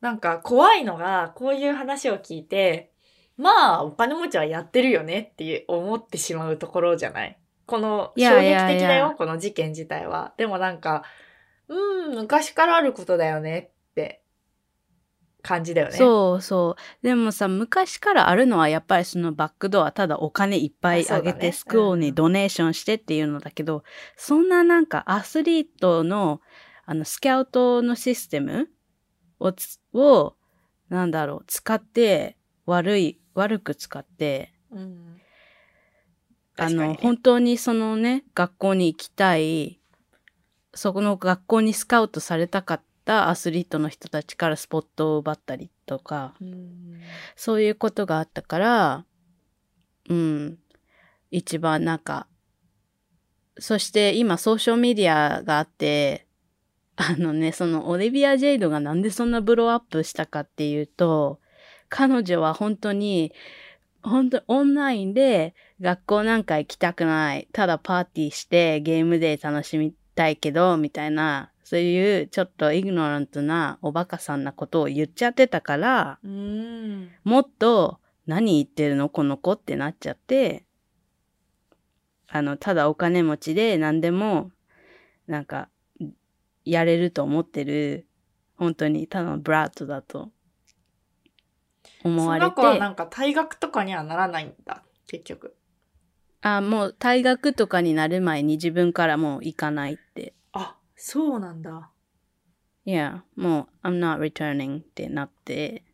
[0.00, 2.92] なんか怖いのが、こういう話を聞いて、
[3.36, 7.38] まあ、お金持ちはやってるよねって思ってしまうところじゃない？
[7.72, 10.34] この、い衝撃やいやいや的だよ、この事件自体は。
[10.36, 11.04] でもなんか、
[11.68, 14.22] うん、昔からあることだよねって
[15.40, 15.94] 感じだよね。
[15.94, 17.02] そうそう。
[17.02, 23.84] でもさ、昔からあるのはやっぱりそのバックドア、ただお金いっぱいあげてスクールにドネーションしてっていうのだけど、
[24.18, 26.42] そんななんかアスリートの
[26.84, 28.68] あのスカウトのシステム
[29.40, 30.34] をつ、を、
[30.90, 35.11] なんだろう、使って、悪い、悪く使って、うん。
[36.66, 39.80] あの、本当にそのね、学校に行きたい、
[40.74, 47.00] そこの学校にスカウトされたかったアスリートの人たちからスポットを奪ったりとか、うん。
[47.36, 49.04] そういうことがあったから、
[50.08, 50.58] うん、
[51.30, 52.26] 一番なんか、
[53.58, 56.26] そして今ソーシャルメディアがあって、
[56.96, 61.40] あのね、そのオリビア・ジェイドがなんでそんなブローアップしたかっていうと、
[61.88, 63.32] 彼女は本当に、
[64.02, 67.48] 本当オンラインで学校なんか行きたくない。
[67.52, 77.10] ただパーティーしてゲームで楽しみたいけど、みたいな、そういうちょっとイグノラントなおバカさんなことを言っちゃってたから、うん。
[77.24, 79.08] もっと何言ってるの？
[79.08, 80.64] この子ってなっちゃって、
[82.28, 84.52] あの、ただお金持ちで何でも、
[85.26, 85.68] なんか、
[86.64, 88.06] やれると思ってる、
[88.56, 90.30] 本当にただのブラッドだと
[92.04, 95.56] 思そわれて、の子はなんか退学とかにはならないんだ、結局。
[96.42, 100.34] あ、もう退学とかになる前に自分からもう行かないって。
[100.52, 101.90] あ、そうなんだ。
[102.84, 105.84] いや、もう、I'm not returning ってなって。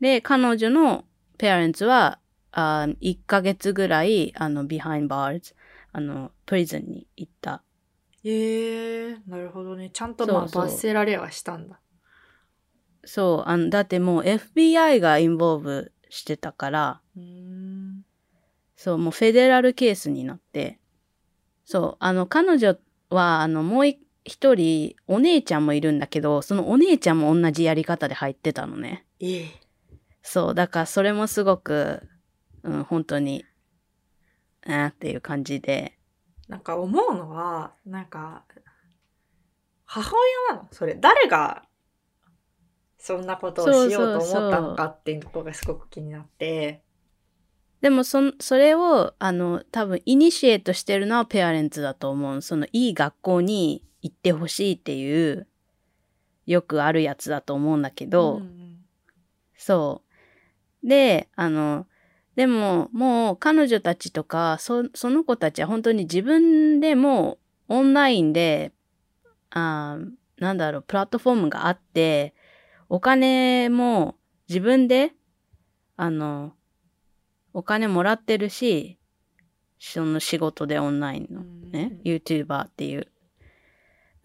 [0.00, 1.04] で、彼女の
[1.38, 2.18] parents は、
[2.50, 5.54] あ1ヶ月ぐらい、あの、behind bars、
[5.92, 7.62] あの、プリズンに行った。
[8.24, 9.90] へえなるほどね。
[9.92, 11.80] ちゃんとまあ罰せられはしたんだ。
[13.04, 17.73] そう、あの、だってもう FBI がインボーブしてたから、うーん。
[18.84, 20.78] そう、もうフェデラルケースになって、
[21.64, 22.76] そう、あの、彼女
[23.08, 29.06] は、あの、もう一人、お姉ちゃんもいるんだけど、そのお姉ちゃんも同じやり方で入ってたのね。
[29.20, 29.60] ええ
[30.20, 32.02] そう、だからそれもすごく、
[32.62, 33.46] うん、本当に、
[34.66, 35.98] えーっていう感じで。
[36.48, 38.44] なんか思うのは、なんか、
[39.86, 40.14] 母
[40.50, 40.68] 親なの？
[40.72, 40.94] それ。
[40.94, 41.64] 誰が、
[42.98, 46.83] そんなことをしようと思ったのかっていうところがすごく気になって。
[47.80, 52.40] でもそ、それを、あの、多分、イニシエートしてるのはペアレンツだと思う。
[52.42, 55.46] その、いい学校に行ってほしいっていう、
[56.46, 58.78] よくあるやつだと思うんだけど、ん
[59.56, 60.02] そ
[60.82, 60.88] う。
[60.88, 61.86] で、あの、
[62.36, 68.72] でも、もう彼女たちとか、そその子たちは本当に自分でもオンラインで、
[69.50, 70.10] あー
[70.42, 72.34] なんだろう、プラットフォームがあって、
[72.88, 74.16] お金も
[74.48, 75.12] 自分で、
[75.96, 76.52] あの、
[77.54, 78.98] お金もらってるし、
[79.78, 83.06] その仕事でオンラインのね、YouTuber っていう。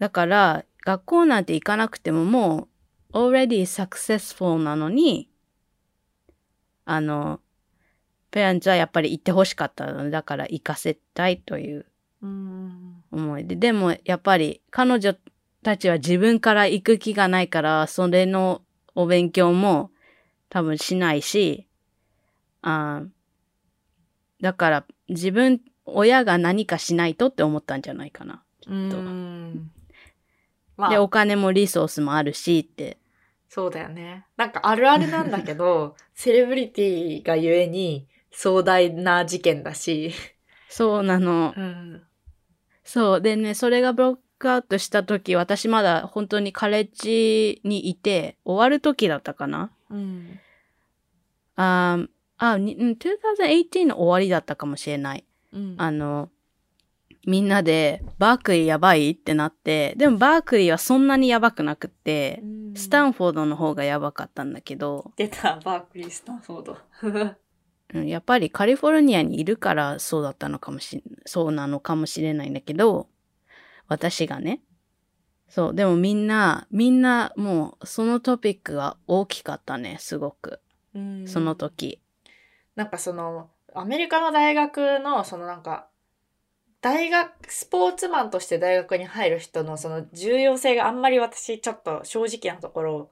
[0.00, 2.68] だから、学校なんて行かなくてもも
[3.12, 5.30] う、already successful なのに、
[6.84, 7.40] あの、
[8.32, 11.86] ペアンツはやっぱり行ってほしかったので、だから行かせたいという
[12.22, 13.04] うん。
[13.12, 13.54] 思いで。
[13.54, 15.14] でも、やっぱり彼女
[15.62, 18.62] たちは自分から行く気がないから、それの
[18.96, 19.92] お勉強も
[20.48, 21.68] 多分しないし、
[22.62, 23.19] あー
[24.40, 28.42] だから自分、親が何かしないとって思ったんじゃないかな。
[28.66, 29.70] うん。
[30.76, 32.98] まで、あ、お金もリソースもあるしって。
[33.48, 34.26] そうだよね。
[34.36, 40.12] なんかあるあるなんだけど、 セレブリティがゆえに壮大な事件だし。
[40.68, 41.52] そうなの。
[41.56, 42.02] うん。
[42.84, 43.20] そう。
[43.20, 50.38] でね、それがブロックアウトした時、私まだ本当にカレッジにいて、終わる時だったかなうん。
[51.56, 52.08] あー
[52.40, 55.24] あ、にうん2018の終わりだったかもしれない。
[55.52, 55.74] うん。
[55.76, 56.30] あの、
[57.26, 62.42] みんなで、バークリーやばいってなって、でもバークリーはそんなにやばくなくって、
[62.74, 66.78] スタンフォードの方がやばかったんだけど、出た、バークリー・スタンフォード。
[67.92, 73.08] うんやっぱりカリフォルニアにいるからそうだったのかもしそうなのかもしれないんだけど、
[73.88, 74.62] 私がね。
[75.48, 80.60] そう、でもみんな、みんなもうそのトピックが大きかったね、すごく。
[80.94, 82.00] うんその時。
[82.80, 85.88] なんかその、アメリカの大学の、そのなんか、
[86.80, 93.10] 大学、スポーツマンとして大学に入る人のその重要性があんまり私ちょっと正直なところ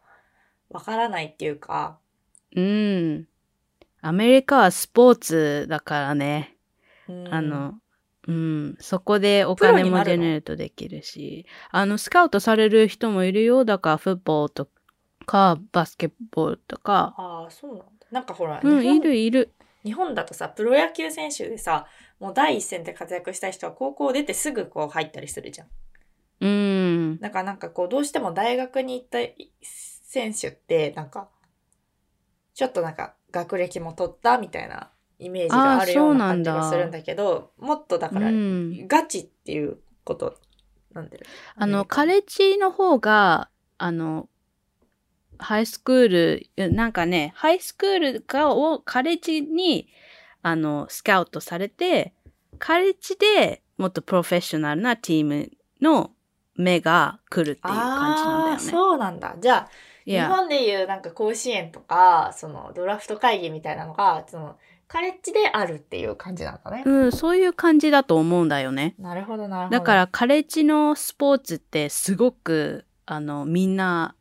[0.70, 1.98] わからないっていうか、
[2.56, 3.28] うん。
[4.00, 6.56] アメリカはスポーツだからね。
[7.06, 7.74] うんあ、の、
[8.26, 13.66] うん、そこでお金もジェネレートできるし、あの、スカウトされる人もいるよ。
[13.66, 14.68] だから、フットボールと
[15.26, 17.14] か、バスケットボールとか。
[17.18, 17.84] ああ、そうなんだ。
[18.10, 19.52] なんかほら、うん、いるいる。
[19.88, 21.86] 日本だとさ、プロ野球選手でさ、
[22.20, 25.68] もう第一線で活躍した人は高校出てすぐこう入ったりするじゃん。
[26.40, 27.18] うん。
[27.20, 29.18] だからなんかこう、どうしても大学に行った
[29.62, 31.30] 選手って、なんか、
[32.52, 40.36] ちょっとなんか学歴も取ったみたいなイメージがあるような感じがするんだけど、もっとだから、うんガチっていうこと
[40.92, 41.26] なんだよね。
[41.56, 44.28] あの、カレレッジの方が、あの、
[45.38, 49.88] ハイスクール、えなんかね、ハイスクールがをカレッジに、
[50.42, 52.14] あの、スカウトされて、
[52.58, 56.10] カレッジでもっとプロフェッショナルなチームの
[56.56, 58.58] 目が来るっていう感じなんだよね。
[58.58, 59.36] そうなんだ。
[59.40, 59.68] じゃあ、
[60.04, 64.56] 日本でいうなんか甲子園とか、そのドラフト会議みたいなのが、その、
[64.88, 66.82] カレッジであるっていう感じなんだね。
[66.84, 68.94] うん、そういう感じだと思うんだよね。
[68.98, 69.78] なるほど、なるほど。
[69.78, 74.14] だから、カレッジのスポーツってすごく、あの、みんな、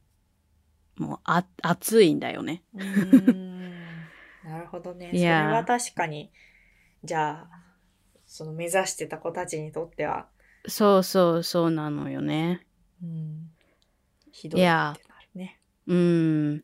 [0.98, 2.64] もう、あ、熱いんだよね。
[4.44, 5.12] なるほどね。
[5.12, 6.32] それは確かに、
[7.04, 7.50] じゃあ、
[8.26, 10.28] その目指してた子たちにとっては、
[10.68, 12.66] そうそう、そうなのよね。
[13.02, 13.50] うん、
[14.32, 14.98] ひどいっていなるや
[15.36, 15.60] ね。
[15.88, 16.64] うん。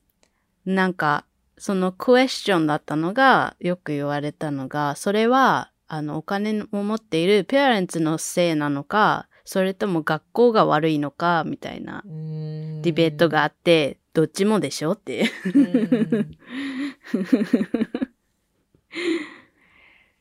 [0.65, 1.25] なんか、
[1.57, 15.25] そのクエスチョンだったのが、よく言われたのが、それは、あの、お金を持っているペアレンツのせいなのか、それとも学校が悪いのか、みたいなディベートがあって、どっちもでしょって。
[15.53, 16.35] うんなん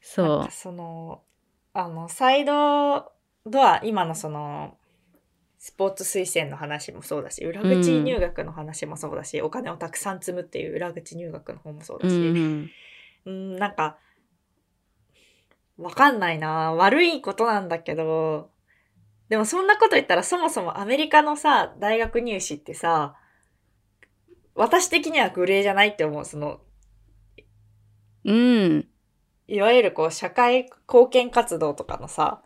[0.01, 1.22] そかその、
[1.72, 3.12] あの、サイド
[3.47, 4.76] ドア、今のその、
[5.59, 12.03] スポーツ推薦の話もそうだし、裏口入学の話もそうだし、お金をたくさん積むっていう裏口入学の方もそうう。
[12.03, 12.70] だし、うん。
[13.26, 13.99] うん、なんか、
[15.78, 18.51] わかんないな悪いことなんだけど、
[19.28, 23.16] でもそんなこと言ったらそもそもアメリカのさ、大学入試ってさ、
[24.55, 26.24] 私的にはグレーじゃないって思う。
[26.24, 26.61] その、
[28.24, 28.88] うん。
[29.48, 32.42] いわゆるこう、社会貢献活動とかのさ、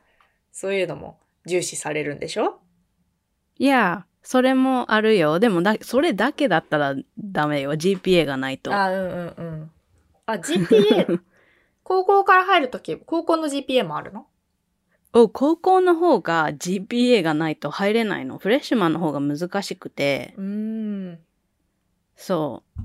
[0.52, 2.60] そういうのも重視されるんでしょ？
[3.58, 5.38] いや、それもあるよ。
[5.38, 7.74] でもだ、それだけだったらダメよ。
[7.74, 8.74] GPA がないと。
[8.74, 9.70] あ、うんうんうん。
[10.26, 11.20] あ、GPA、
[11.84, 14.26] 高校から入るとき、高校の GPA もあるの？
[15.12, 18.38] お、高校の方が GPA がないと入れないの。
[18.38, 20.34] フレッシュマンの方が難しくて。
[20.36, 20.75] うーん。
[22.16, 22.80] そう。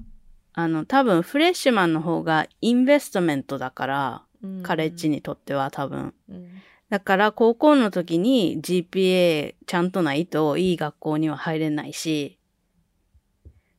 [0.53, 4.23] あの、多分フレッシュマンの方がインベストメントだから、
[4.63, 6.13] カレッジにとっては多分。
[6.29, 6.61] うん。
[6.89, 12.37] だから高校の時に GPA ちゃんとないといい学校には入れないし、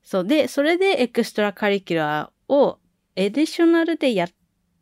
[0.02, 2.78] そうで、それで extracurricular を
[3.14, 4.28] エディショナルでやっ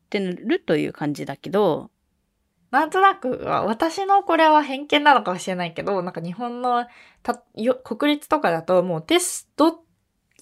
[0.09, 1.91] てるという感じだけど、
[2.71, 6.87] なんとなく、私のこれは偏見なのかもしれないけど、なんか日本の
[7.23, 9.85] たよ国立とかだともうテスト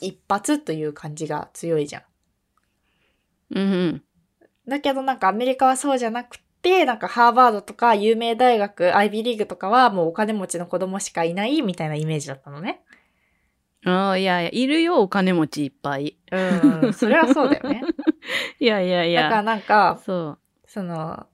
[0.01, 2.03] 一発という感じが強いじゃん。
[3.57, 4.03] うん。
[4.67, 12.83] だけどなんかアメリカはそうじゃなくて、なんかハーバードとか有名大学、アイビーリーグとかはもうお金持ちの子供しかいないみたいなイメージだったのね。
[13.85, 16.17] ああ、いやいや、いるよ、お金持ちいっぱい。
[16.31, 17.83] うん、うん、それはそうだよね。
[18.59, 19.43] いやいやいだからや。
[19.43, 20.39] なんか、そう。
[20.67, 21.27] その、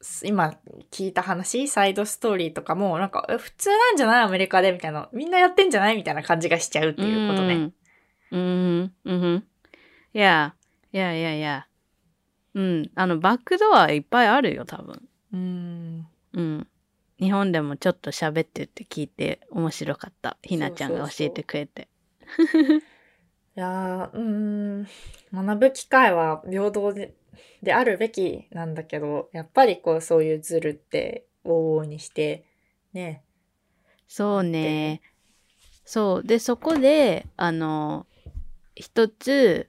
[0.00, 0.56] す今
[0.90, 5.08] 聞いた話、サイドストーリーとかも、なんか、え普通なんじゃないアメリカでみたいな。
[5.12, 7.72] みんなやってんじゃないみたいな感じがしちゃうっていうことね。
[8.30, 8.40] うん。
[8.42, 8.44] う
[8.84, 8.92] ん。
[9.04, 9.44] うん。
[10.14, 10.54] いや、
[10.92, 11.66] いやいやいや。
[12.54, 12.90] うん。
[12.94, 15.08] あの、バックドアいっぱいあるよ、多分。
[15.32, 16.06] うん。
[16.32, 16.66] うん。
[17.20, 20.38] 日本でもちょっと喋ってって聞いて面白かった。
[20.42, 21.88] ひなちゃんが教えてくれて。
[23.56, 24.22] いやー、うー
[24.82, 27.14] ん、学ぶ機会は平等で
[27.62, 32.44] であるべきなんだけど、やっぱりこう、そういうズルって往々にして、
[32.92, 33.22] ね。
[34.08, 35.00] そうね。
[35.84, 36.26] そう。
[36.26, 38.06] で、そこで、あの、
[38.74, 39.68] 一つ、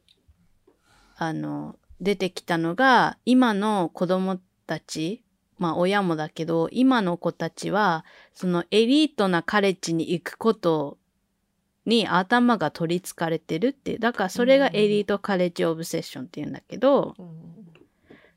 [1.17, 5.23] あの、出てきたのが、今の子供たち、
[5.57, 10.97] まあ親もだけど、今の子たちは、そのエリートなカレッジに行くこと
[11.85, 13.99] に頭が取りつかれてるっていう。
[13.99, 17.15] だからそれがエリートカレッジオブセッションっていうんだけど、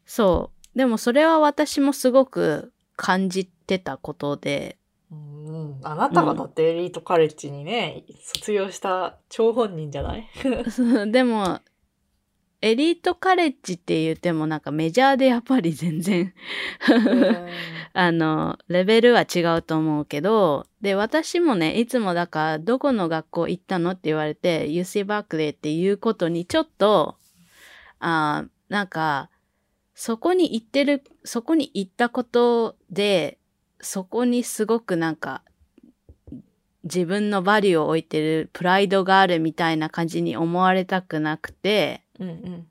[0.05, 0.79] そう。
[0.79, 4.77] でもそれは私もすごく感じてたことで、
[5.47, 10.29] うん、あなたがだってエリートカレッジにね、卒業した張本人じゃない？
[11.13, 11.61] でも、
[12.61, 16.33] エリートカレッジって言ってもなんかメジャーでやっぱり全然
[17.93, 27.17] あの、レベルは違うと思うけど、で、私もね、いつもだから、どこの学校行ったのって言われて、UC バークレーっていうことにちょっと、
[28.01, 29.29] あーなんか、
[29.95, 33.39] そこに行ってる、そこに行ったことで、
[33.85, 35.43] そこにすごくなんか、
[36.83, 42.67] 自分のバリューを置いてるプライドがあるみたいな感じに思われたくなくて、うんうん。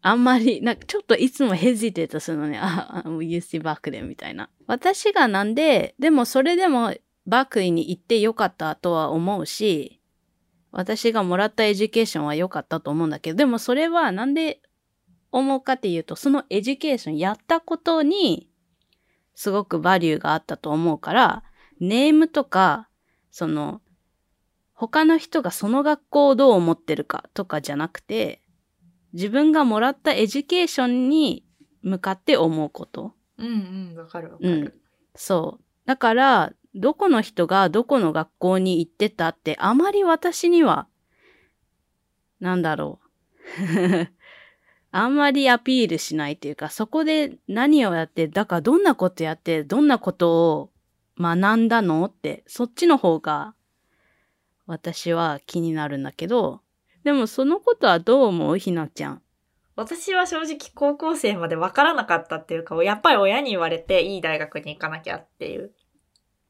[0.00, 2.58] あんまり、なんかちょっといつも hesitate するのね。
[2.58, 4.48] あ、あもう UC バークレーみたいな。
[4.66, 6.94] 私がなんで、でもそれでも
[7.26, 10.00] バークリーに行ってよかったとは思うし、
[10.70, 14.60] 私がもらった education は良かったと思うんだけど、でもそれはなんで
[15.32, 18.48] 思うかっていうと、その education やったことに、
[19.38, 21.44] すごく value があったと思うから、
[21.78, 22.88] name とか、
[23.30, 23.80] その、
[24.72, 28.42] 他の人がその学校をどう思ってるかとかじゃなくて、
[29.12, 31.46] 自分がもらった education に
[31.82, 33.14] 向かって思うこと。
[33.36, 34.82] うんうん、わかるわかうんる。
[35.14, 35.64] そう。
[35.86, 40.88] だから、どこの人がどこの学校に行ってたってあまり私には、
[42.40, 42.98] なんだろ
[43.60, 44.08] う。
[44.90, 50.70] あんまりアピールしないっていうか、そこで何をやって、だからどんなことやって、どんなことを
[51.20, 53.54] 学んだのって、そっちの方が
[54.66, 56.60] 私は気になるんだけど、
[57.04, 58.58] でもそのことはどう思う？
[58.58, 59.22] ひなちゃん。
[59.76, 65.72] 私は正直高校生までわからなかったっていうか、やっぱり親に言われていい大学に行かなきゃっていう。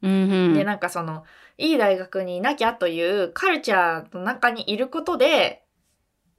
[0.03, 0.55] うんうん。
[0.55, 1.24] で、なんかその、
[1.59, 5.64] いい大学にいなきゃというカルチャーの中にいることで、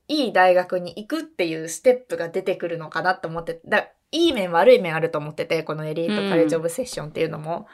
[0.09, 7.67] いい大学に行くっていうステップが出てくるのかなと思って、だいい面悪い面あると思ってて、このエリートカレッジオブセッションっていうのも。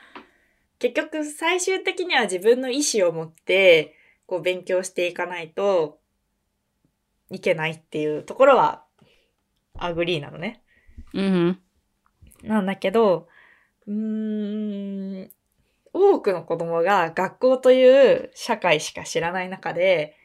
[0.78, 6.00] 結局最終的には自分の意思を持って、こう勉強していかないと
[7.32, 8.84] いけないっていうところは、
[9.78, 10.62] agree なのね。
[11.14, 11.60] うんうん。
[12.44, 13.30] なんだけど、
[13.88, 15.32] うーん、
[15.94, 20.18] 多くの子供が学校という社会しか知らない中で、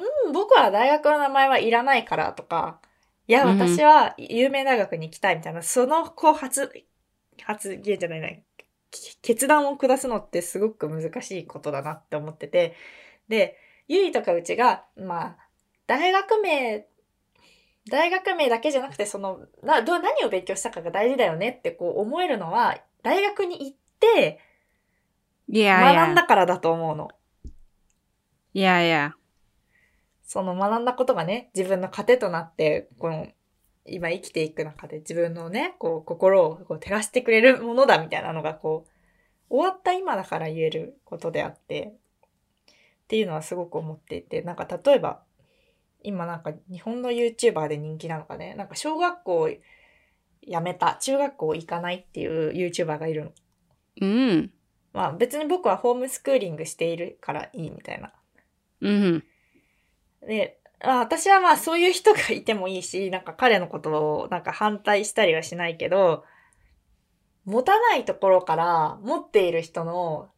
[0.00, 2.80] うん、僕は大学の名前はいらないからとか、
[3.26, 6.72] いや、うん私は有名大学に行きたいみたいな、そのこう発、
[7.42, 8.28] 発言じゃないな、
[8.90, 12.74] き決断を下すのってすごく難しいことだなって思ってて、
[13.28, 15.36] で、ゆいとかうちが、まあ、
[15.86, 16.86] 大学名
[17.88, 24.40] 大学名だけじゃなくて、その、な、どう、何を勉強したかが大事だよねってこう思えるのは、大学に行って。
[25.94, 27.08] 学んだからだと思うの。
[28.52, 29.14] いやいや。
[30.28, 33.28] その学んだことがね、自分の糧となって、この、
[33.86, 38.90] 今生きていく中で自分のね、こう、心をこう照らしてくれるものだみたいなのがこう、
[39.48, 45.22] 終わった今だから言えることであって、っていうのはすごく思っていて、なんか例えば、
[46.02, 53.32] 今なんか日本の YouTuber で人気なのかね、なんか小学校辞めた、中学校行かないっていう YouTuber がいるの。
[54.02, 54.50] うん。
[54.92, 58.12] まあ別に僕はホームスクーリングしているからいいみたいな。
[58.82, 59.24] うん。
[60.26, 66.24] で、あ私はまあそういう人がいてもいいし、なんか彼のことをなんか反対したりはしないけど、
[67.44, 70.28] 持たないところから持っている人の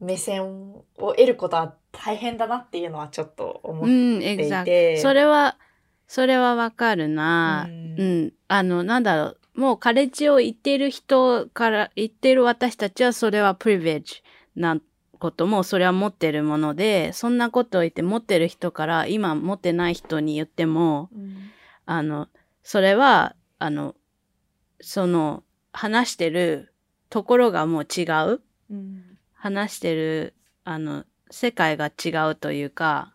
[0.00, 4.96] 目線を得ることは大変だなっていうのはちょっと思うっん、ていエグザクて。
[4.96, 5.56] それは、
[6.06, 7.66] それはわかるな。
[7.68, 8.32] ううんん。
[8.48, 9.60] あの、なんだろう。
[9.60, 14.22] もうカレッジを行っている人から、行っている私たちはそれはプリベージ
[14.54, 14.80] な
[15.18, 21.10] ことも、それは持ってるもので、そんなことを言って持ってる人から今持ってない人に言っても、
[21.84, 22.28] あの、
[22.62, 23.94] それは、あの、
[24.80, 25.42] その、
[25.72, 26.72] 話してる
[27.10, 28.40] ところがもう違う。
[28.70, 33.14] うん話してる、あの、世界が違うというか、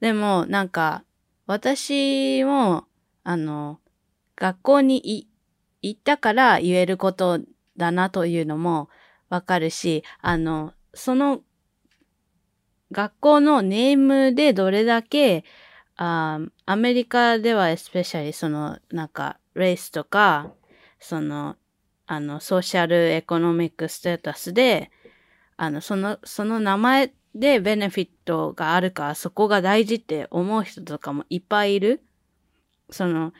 [0.00, 1.04] でも、なんか、
[1.46, 2.86] 私も、
[3.22, 3.80] あの、
[4.36, 5.28] 学校にい
[5.82, 7.38] 行ったから言えること
[7.76, 8.88] だなというのも
[9.28, 11.42] わかるし、あの、その、
[12.92, 15.44] 学校のネームでどれだけ、
[15.96, 20.50] あアメリカではエスペシャリその、なんか、レースとか、
[20.98, 21.56] その、
[22.06, 24.90] あの、ソーシャルエコノミックステータスで、
[25.56, 32.02] あの、その、その名前でベネフィットがあるか、そこが大事って思う人とかもいっぱいいる。
[32.90, 33.32] その、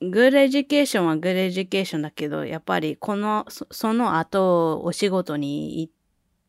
[0.00, 5.90] good education は good education だけど、やっぱりこの、その後、お仕事にい、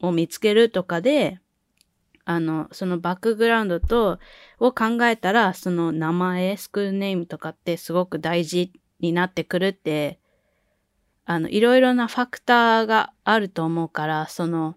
[0.02, 1.40] を見つけるとかで、
[2.26, 4.20] あの、そのバックグラウンドと、
[4.60, 10.20] を考えたら、その名前、 school name とかってすごく大事になってくるって、
[11.26, 14.76] あの、いろいろな factor があると思うから、その、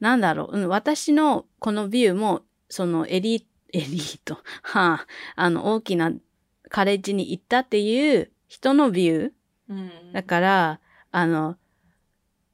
[0.00, 6.12] なんだろう、うん私のこの view も、そのエリ エリート、はあ、あの、大きな
[6.68, 9.32] カレッジに行ったっていう人のビュー。
[9.68, 10.80] うんだから、
[11.10, 11.56] あの、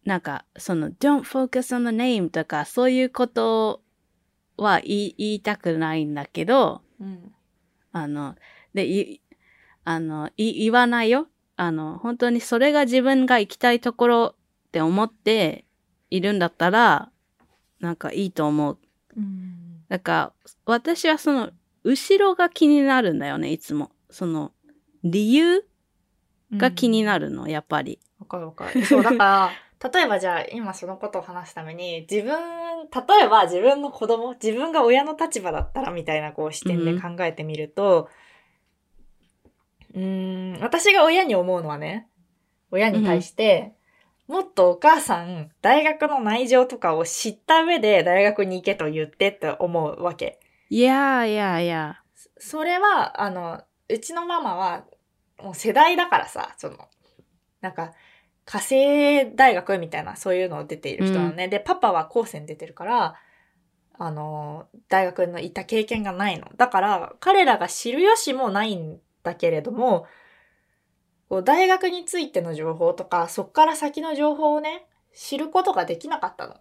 [0.05, 3.83] なんか、その、don't focus on the name とか、そういうこと
[4.57, 7.33] は言いたくないんだけど、うん
[7.93, 8.37] あの、
[8.75, 9.21] で、い、
[9.85, 11.29] あの、い言わないよ。
[11.57, 15.67] あの、本当にそれが自分が行きたいところって思って
[16.09, 17.11] いるんだったら、
[17.81, 18.79] なんかいいと思う。
[19.17, 20.33] うんだから、
[20.65, 21.51] 私はその、
[21.85, 23.91] 後ろが気になるんだよね、いつも。
[24.09, 24.53] その、
[25.05, 25.67] 理由
[26.57, 27.99] が気になるの、やっぱり。
[28.19, 28.87] わかるわかる。
[28.87, 29.51] そう、だから、
[29.83, 38.09] 例えばじゃあ今そのことを話すために、自分、例えば自分の子供、自分が親の立場だったらみたいなこう視点で考えてみると、
[39.95, 42.09] うーん、私が親に思うのはね、
[42.71, 43.75] 親に対して、
[44.29, 50.41] もっとお母さん、大学の内情とかを知った上で大学に行けと言ってって思うわけ。
[50.71, 52.01] いやいやいや。
[52.39, 54.85] それは、あの、うちのママは、
[55.43, 56.79] もう世代だからさ、その、
[57.61, 57.93] なんか、
[58.45, 61.49] 火星大学みたいな、そういうのを出ている人なのね。
[61.49, 63.15] で、パパは高専出てるから、
[63.99, 66.49] あの、大学の行った経験がないの。
[66.57, 70.07] だから、彼らが知る由もないんだけれども、
[71.29, 76.57] こう大学についての情報とか、そっから先の情報をね、知ることができなかったの。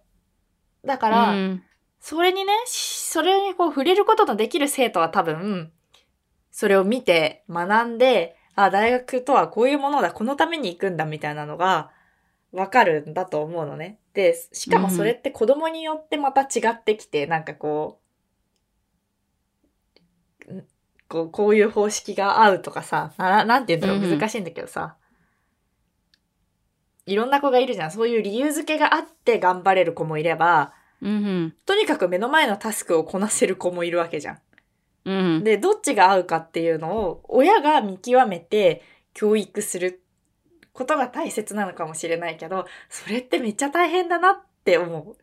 [0.84, 1.62] だから、うん
[2.02, 5.70] それにね、しそれにこう触れることのできる生徒は多分、
[6.50, 11.90] それを見て学んで、あ、大学とはこういうものだ、このために行くんだみたいなのが
[12.52, 13.98] わかるんだと思うのね。
[14.14, 18.00] で、しかもそれって子供によってまた違ってきて、なんかこ
[20.48, 20.66] う、ん
[21.08, 24.96] こう、こういう方式が合うとかさ、ななんて言うんだろう、うんうん難しいんだけどさ。
[27.04, 27.90] いろんな子がいるじゃん。
[27.90, 34.38] そういう理由付けがあって頑張れる子もいれば、うんとにかく目の前のタスクをこなせる子もいるわけじゃん。
[35.04, 35.14] うん。
[35.14, 35.44] うん。
[35.44, 38.82] で、どっちが合うかっていうのを親が見極めて
[39.14, 40.02] 教育する
[40.72, 45.16] ことが大切なのかもしれないけど、それってめっちゃ大変だなって思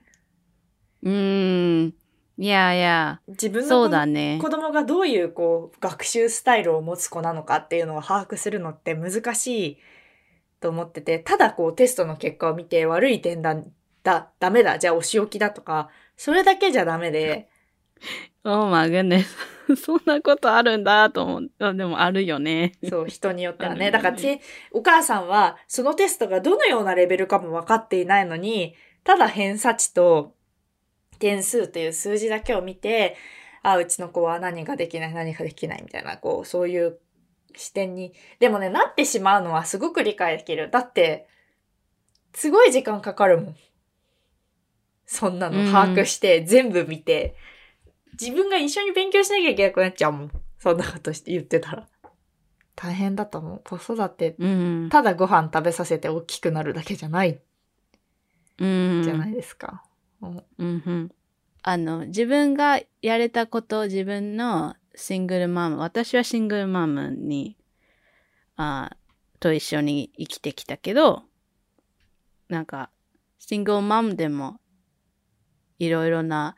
[1.04, 1.10] う。
[1.10, 1.94] うん。
[2.38, 3.22] いやいや。
[3.28, 4.50] 自分のね子。
[4.50, 9.78] 供がどういうこう学習スタイルを持つ子なのかっていうのを把握するのって難しい
[10.60, 13.56] と思ってて、ただこうテストの結果を見て悪い点だ、
[14.04, 17.50] だ、ダメだ、じゃあお仕置きだとか、それだけじゃダメで、
[18.44, 19.26] Oh my goodness.
[19.76, 21.52] そんなことあるんだと思う。
[21.60, 22.74] あでもあるよね。
[22.90, 23.80] そう、人によってはね。
[23.86, 24.42] ねだからて、
[24.72, 30.36] お母さんは、そのテストがどのようなレベルかも分かっていないのに、ただ偏差値と
[31.20, 33.16] 点数という数字だけを見て、
[33.62, 36.98] あ、うちの子は何ができない、何ができないみたいな、こう、そういう
[37.56, 38.14] 視点に。
[38.40, 40.70] でもね、なってしまうのはすごく理解できる。
[40.72, 41.28] だって、
[42.34, 43.56] すごい時間かかるもん。
[45.06, 47.36] そんなの把握して、全部見て、
[48.20, 50.32] 自分が一緒に勉強しなきゃいけなくなっちゃうもん。
[50.58, 51.88] そんなことして言ってたら。
[52.76, 53.62] 大変だと思う。
[53.64, 54.90] 子育て、うん。
[54.90, 57.42] ただご飯食べさせて大きくなるだけじゃない、
[58.58, 59.02] うん。
[59.04, 59.84] じゃないですか。
[60.22, 61.12] うん。
[61.62, 67.58] あの、自分がやれたこと、自分のシングルマム、私はシングルマムに、
[68.56, 68.96] あ
[69.40, 71.24] と一緒に生きてきたけど、
[72.48, 72.90] なんか、
[73.40, 74.60] シングルマムでも、
[75.80, 76.56] いろいろな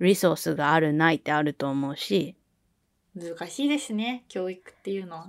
[0.00, 2.36] リソースがあるないってあると思うし、
[3.14, 5.28] 難しいですね、教育っていうのは。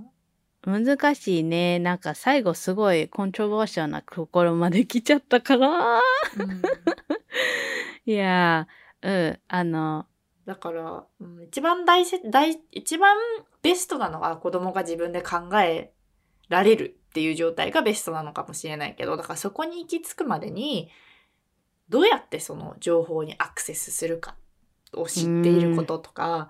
[0.65, 1.79] 難しいね。
[1.79, 5.67] なんか最後すごいコントロバーシャルなところまで来ちゃったから。
[5.67, 6.61] うん
[8.05, 10.07] いやー、うん、あの、
[10.45, 13.15] だから、うん一番大切、大、一番
[13.61, 15.93] ベストなのは子供が自分で考え
[16.47, 20.89] られるっていう状態がベストなのかもしれないけど、だからそこに行き着くまでに、
[21.89, 24.35] どうやってその情報にアクセスするか
[24.93, 26.49] を知っていることとか、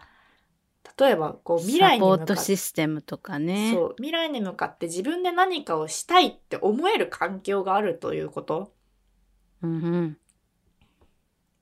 [0.98, 3.72] 例えばこう未来に向かってシステムとかね。
[3.74, 8.74] そう未来に向かって自分で何かをしたいって思える環境があるということ
[9.62, 10.18] うんうん。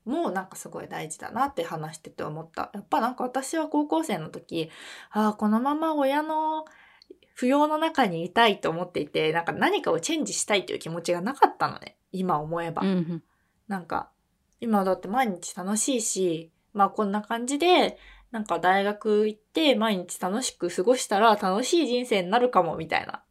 [0.05, 2.71] もなんかすごい大事だなって話してて思った。
[2.73, 4.69] やっぱなんか私は高校生の時、
[5.11, 6.65] ああ、このまま親の
[7.38, 11.97] 扶養の中にいたいと思っていて、なんか何かをチェンジしたいという気持ちがなかったのね。
[12.11, 12.84] 今思えば。
[12.84, 13.23] うんうん。
[13.67, 14.09] なんか、
[14.59, 17.97] 今だって毎日楽しいし、まあこんな感じで、
[18.32, 23.23] なんか大学行って毎日楽しく過ごしたら楽しい人生になるかもみたいな。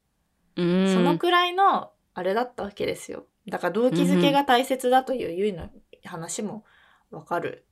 [0.56, 3.26] うん、そのくらいのあれだったわけですよ。
[3.48, 5.68] だから動機づけが大切だというゆいの
[6.04, 6.64] 話も
[7.10, 7.64] わかる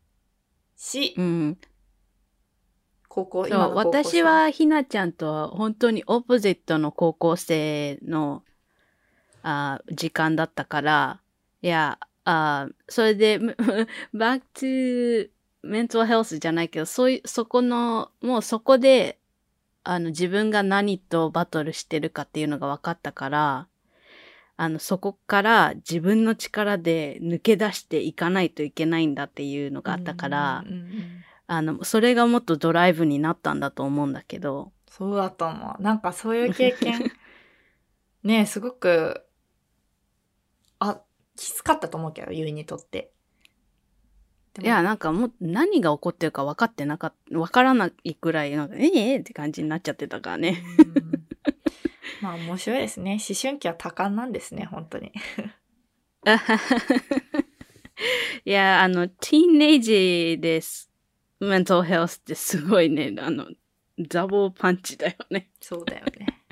[0.76, 1.58] し、うん、
[3.08, 8.44] 高校、今の私、はひなちゃんとは本当にオポジットの高校生の
[9.42, 11.20] あ時間だったから
[11.62, 13.38] いやあそれで
[14.14, 15.28] back to
[15.64, 19.18] mental health じゃないけどそういうそこのもうそこで
[19.82, 23.66] あの自分が何とバトルしてるかっていうのが分かったから
[24.56, 30.64] あのそこから自分の力で抜け出していかないといけないんだっていうのがあったから、
[31.48, 34.72] あの、それがもっとドライブになったんだと思うんだけど。
[34.88, 35.82] そうだと思う。
[35.82, 37.10] なんかそういう経験、
[38.22, 39.26] ねえすごく、
[40.78, 41.00] あ、
[41.36, 43.10] きつかったと思うけど、ゆいにとって。
[44.62, 50.62] いや、なんかもう何が起こってるか分かってなかった、分からないくらい、なんか、ええって感じになっちゃってたからね。
[50.96, 51.24] うん
[52.24, 53.18] まあ面白いですね。
[53.20, 55.12] 思春期は多感なんですね、本当に。
[58.46, 60.90] いや、あの、 teenage です。
[61.40, 63.46] メンタルヘルスってすごいね、あの、
[64.08, 65.50] ダブルパンチだよね。
[65.60, 66.42] そうだよね。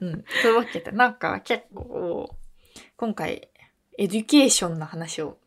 [0.00, 0.22] うん。
[0.42, 2.36] というわけで、なんか結構、
[2.96, 3.50] 今回、
[3.98, 5.38] education の話を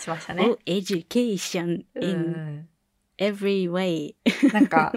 [0.00, 0.44] しましたね。
[0.44, 2.68] Oh, education う in ん。
[3.18, 4.14] every way.
[4.52, 4.92] なんか、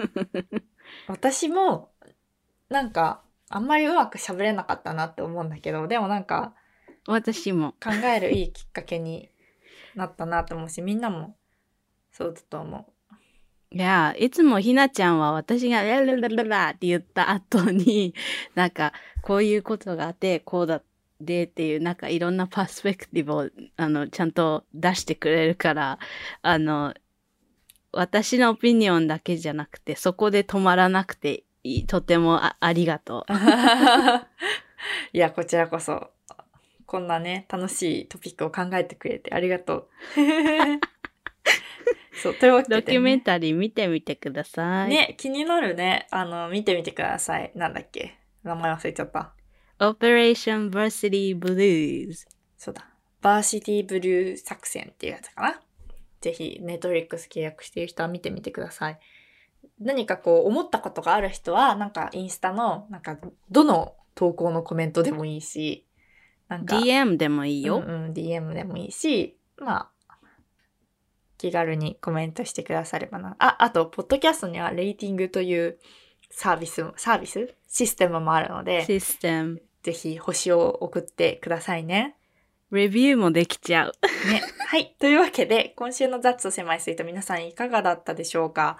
[1.06, 1.92] 私も、
[2.68, 6.54] なんか、あんまりうまく喋れなかったなって思うんだけど、でもなんか、
[7.06, 7.72] 私も。
[7.82, 9.28] 考えるいいきっかけに
[9.94, 11.36] なったなと思うし、みんなも
[12.12, 12.94] そうだと思
[13.70, 18.14] いや、いつもひなちゃんは私がラララララって言った後に、
[18.54, 20.80] なんか、こういうことがあって、こうだ
[21.24, 25.98] でっていう、なんかいろんなパースペクティブを、あの、ちゃんと出してくれるから、
[26.42, 26.94] あの、
[27.92, 33.32] 私のオピニオンだけじゃなくて、そこで止まらなくていい、とてもあありがとう。
[35.12, 36.10] いや、こちらこそ、
[36.86, 39.88] こんなね、楽しいトピックを考えてくれてありがとう。
[42.22, 42.68] そう、というわけう。
[42.70, 44.90] で、ね、ドキュメンタリー見てみてください。
[44.90, 46.06] ね、気になるね。
[46.10, 47.52] あの、見てみてください。
[47.54, 49.34] なんだっけ名前忘れちゃった。
[49.78, 52.26] Operation Varsity Blues。
[52.56, 52.88] そうだ。
[53.20, 55.60] バーシティブルー作戦っていうやつかな。
[56.20, 58.98] ぜひ、ネットフリックス契約している人は見てみてください。
[59.80, 63.18] 何かこう、思ったことがある人は、なんかインスタの、なんか、
[63.50, 65.86] どの投稿のコメントでもいいし、
[66.48, 67.82] なんか、DM でもいいよ。
[67.86, 69.90] うんうん、DM でもいいし、まあ、
[71.38, 73.36] 気軽にコメントしてくださればな。
[73.38, 75.78] あ、あと、ポッドキャストにはレーティングという
[76.36, 77.54] サービスも、サービス？
[77.68, 79.62] システムもあるので、システム。
[79.82, 82.16] ぜひ星を送ってくださいね。
[82.70, 83.92] レビューもできちゃう。
[84.28, 84.42] ね。
[84.66, 84.94] はい。
[84.98, 88.78] というわけで、今週の雑と狭いスイート皆さんいかがだったでしょうか？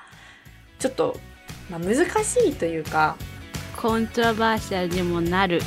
[0.78, 1.16] ちょっと、
[1.70, 3.16] まあ、難しいというか、
[3.76, 5.60] コントラバーシャルにもなる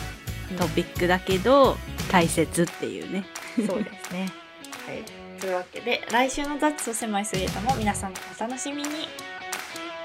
[0.58, 1.78] トピックだけど、
[2.12, 3.26] 大切っていうね。
[3.56, 4.30] そうですね。
[4.86, 5.40] はい。
[5.40, 9.08] というわけで、来週の雑と狭いスイートも皆さんお楽しみに。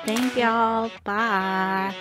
[0.04, 0.90] Thank y'all.
[1.04, 1.94] Bye.